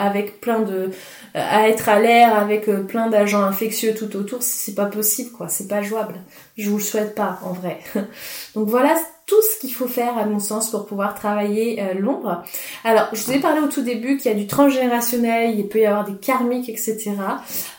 avec 0.06 0.40
plein 0.40 0.60
de 0.60 0.92
à 1.34 1.68
être 1.68 1.90
à 1.90 2.00
l'air 2.00 2.38
avec 2.38 2.70
euh, 2.70 2.84
plein 2.84 3.10
d'agents 3.10 3.42
infectieux 3.42 3.96
tout 3.96 4.16
autour, 4.16 4.44
c'est 4.44 4.76
pas 4.76 4.86
possible 4.86 5.32
quoi, 5.32 5.50
c'est 5.50 5.68
pas 5.68 5.82
jouable. 5.82 6.14
Je 6.58 6.70
vous 6.70 6.78
le 6.78 6.84
souhaite 6.84 7.16
pas 7.16 7.40
en 7.44 7.54
vrai. 7.54 7.80
Donc 8.54 8.68
voilà 8.70 8.96
tout 9.26 9.42
ce 9.42 9.60
qu'il 9.60 9.74
faut 9.74 9.88
faire 9.88 10.16
à 10.16 10.26
mon 10.26 10.38
sens 10.38 10.70
pour 10.70 10.86
pouvoir 10.86 11.16
travailler 11.16 11.82
euh, 11.82 11.96
l'ombre. 11.96 12.44
Alors, 12.84 13.08
je 13.14 13.24
vous 13.24 13.32
ai 13.32 13.40
parlé 13.40 13.62
au 13.62 13.68
tout 13.68 13.82
début 13.82 14.18
qu'il 14.18 14.32
y 14.32 14.36
a 14.36 14.38
du 14.38 14.46
transgénérationnel, 14.46 15.58
il 15.58 15.68
peut 15.68 15.80
y 15.80 15.88
avoir 15.88 16.06
des 16.06 16.18
karmiques, 16.18 16.70
etc. 16.70 17.14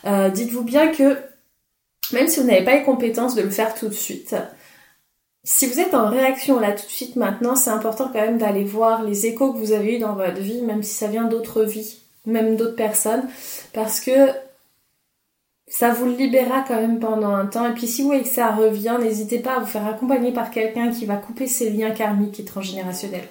Euh, 0.05 0.29
dites-vous 0.29 0.63
bien 0.63 0.89
que 0.91 1.17
même 2.11 2.27
si 2.27 2.41
vous 2.41 2.47
n'avez 2.47 2.65
pas 2.65 2.75
les 2.75 2.83
compétences 2.83 3.35
de 3.35 3.41
le 3.41 3.51
faire 3.51 3.73
tout 3.73 3.87
de 3.87 3.93
suite, 3.93 4.35
si 5.45 5.67
vous 5.67 5.79
êtes 5.79 5.93
en 5.93 6.09
réaction 6.09 6.59
là 6.59 6.71
tout 6.71 6.85
de 6.85 6.91
suite 6.91 7.15
maintenant, 7.15 7.55
c'est 7.55 7.69
important 7.69 8.09
quand 8.11 8.19
même 8.19 8.39
d'aller 8.39 8.63
voir 8.63 9.03
les 9.03 9.27
échos 9.27 9.53
que 9.53 9.59
vous 9.59 9.71
avez 9.71 9.95
eu 9.95 9.99
dans 9.99 10.15
votre 10.15 10.41
vie, 10.41 10.63
même 10.63 10.81
si 10.81 10.95
ça 10.95 11.07
vient 11.07 11.25
d'autres 11.25 11.63
vies, 11.63 11.99
même 12.25 12.57
d'autres 12.57 12.75
personnes, 12.75 13.23
parce 13.71 13.99
que 13.99 14.29
ça 15.67 15.93
vous 15.93 16.09
libérera 16.09 16.63
quand 16.67 16.81
même 16.81 16.99
pendant 16.99 17.29
un 17.29 17.45
temps. 17.45 17.69
Et 17.69 17.73
puis 17.73 17.87
si 17.87 18.01
vous 18.01 18.07
voyez 18.07 18.23
que 18.23 18.27
ça 18.27 18.55
revient, 18.55 18.97
n'hésitez 18.99 19.37
pas 19.37 19.57
à 19.57 19.59
vous 19.59 19.67
faire 19.67 19.85
accompagner 19.85 20.31
par 20.31 20.49
quelqu'un 20.49 20.91
qui 20.91 21.05
va 21.05 21.15
couper 21.15 21.45
ces 21.45 21.69
liens 21.69 21.91
karmiques 21.91 22.39
et 22.39 22.45
transgénérationnels. 22.45 23.27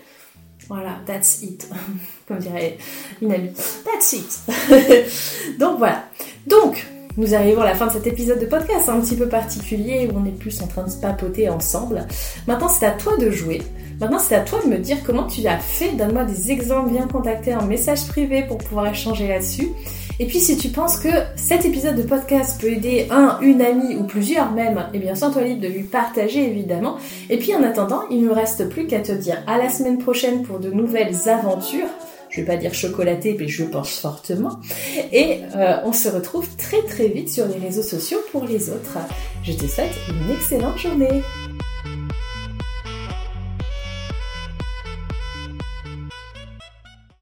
Voilà, 0.69 1.01
that's 1.07 1.43
it. 1.43 1.69
Comme 2.29 2.39
dirait 2.39 2.79
une 3.21 3.33
amie. 3.33 3.53
That's 3.85 4.13
it. 4.13 5.59
Donc 5.59 5.79
voilà. 5.79 6.05
Donc, 6.47 6.87
nous 7.17 7.35
arrivons 7.35 7.63
à 7.63 7.67
la 7.67 7.75
fin 7.75 7.87
de 7.87 7.93
cet 7.93 8.07
épisode 8.07 8.41
de 8.41 8.47
podcast 8.47 8.89
un 8.89 9.01
petit 9.01 9.15
peu 9.15 9.29
particulier 9.29 10.09
où 10.11 10.19
on 10.19 10.27
est 10.27 10.37
plus 10.37 10.61
en 10.63 10.67
train 10.67 10.83
de 10.83 10.91
se 10.91 11.01
papoter 11.01 11.49
ensemble. 11.49 12.07
Maintenant, 12.49 12.69
c'est 12.69 12.87
à 12.87 12.91
toi 12.91 13.17
de 13.17 13.31
jouer. 13.31 13.63
Maintenant, 14.01 14.19
c'est 14.19 14.35
à 14.35 14.41
toi 14.41 14.59
de 14.65 14.69
me 14.69 14.79
dire 14.79 14.99
comment 15.07 15.25
tu 15.25 15.47
as 15.47 15.59
fait. 15.59 15.93
Donne-moi 15.93 16.25
des 16.25 16.51
exemples, 16.51 16.91
viens 16.91 17.07
contacter 17.07 17.55
en 17.55 17.67
message 17.67 18.07
privé 18.09 18.43
pour 18.43 18.59
pouvoir 18.59 18.89
échanger 18.89 19.29
là-dessus. 19.29 19.69
Et 20.19 20.27
puis, 20.27 20.41
si 20.41 20.57
tu 20.57 20.69
penses 20.69 20.99
que 20.99 21.09
cet 21.37 21.65
épisode 21.65 21.97
de 21.97 22.03
podcast 22.03 22.61
peut 22.61 22.73
aider 22.73 23.07
un, 23.11 23.39
une 23.41 23.63
amie 23.63 23.97
ou 23.97 24.05
plusieurs 24.05 24.51
même, 24.51 24.85
eh 24.93 24.99
bien, 24.99 25.15
sens-toi 25.15 25.43
libre 25.43 25.61
de 25.61 25.69
lui 25.69 25.83
partager 25.85 26.49
évidemment. 26.49 26.97
Et 27.31 27.37
puis, 27.37 27.55
en 27.55 27.63
attendant, 27.63 28.03
il 28.11 28.23
ne 28.23 28.29
me 28.29 28.33
reste 28.33 28.69
plus 28.69 28.87
qu'à 28.87 29.01
te 29.01 29.13
dire 29.13 29.39
à 29.47 29.59
la 29.59 29.69
semaine 29.69 29.99
prochaine 29.99 30.43
pour 30.43 30.59
de 30.59 30.71
nouvelles 30.71 31.29
aventures 31.29 31.89
je 32.35 32.41
vais 32.41 32.47
pas 32.47 32.57
dire 32.57 32.75
chocolaté, 32.75 33.37
mais 33.39 33.47
je 33.47 33.63
pense 33.63 33.99
fortement. 33.99 34.59
Et 35.13 35.41
euh, 35.55 35.77
on 35.85 35.93
se 35.93 36.09
retrouve 36.09 36.49
très 36.57 36.83
très 36.83 37.07
vite 37.07 37.29
sur 37.29 37.47
les 37.47 37.59
réseaux 37.59 37.83
sociaux 37.83 38.19
pour 38.33 38.45
les 38.45 38.71
autres. 38.71 38.99
Je 39.45 39.53
te 39.53 39.67
souhaite 39.67 39.95
une 40.09 40.35
excellente 40.35 40.79
journée. 40.79 41.23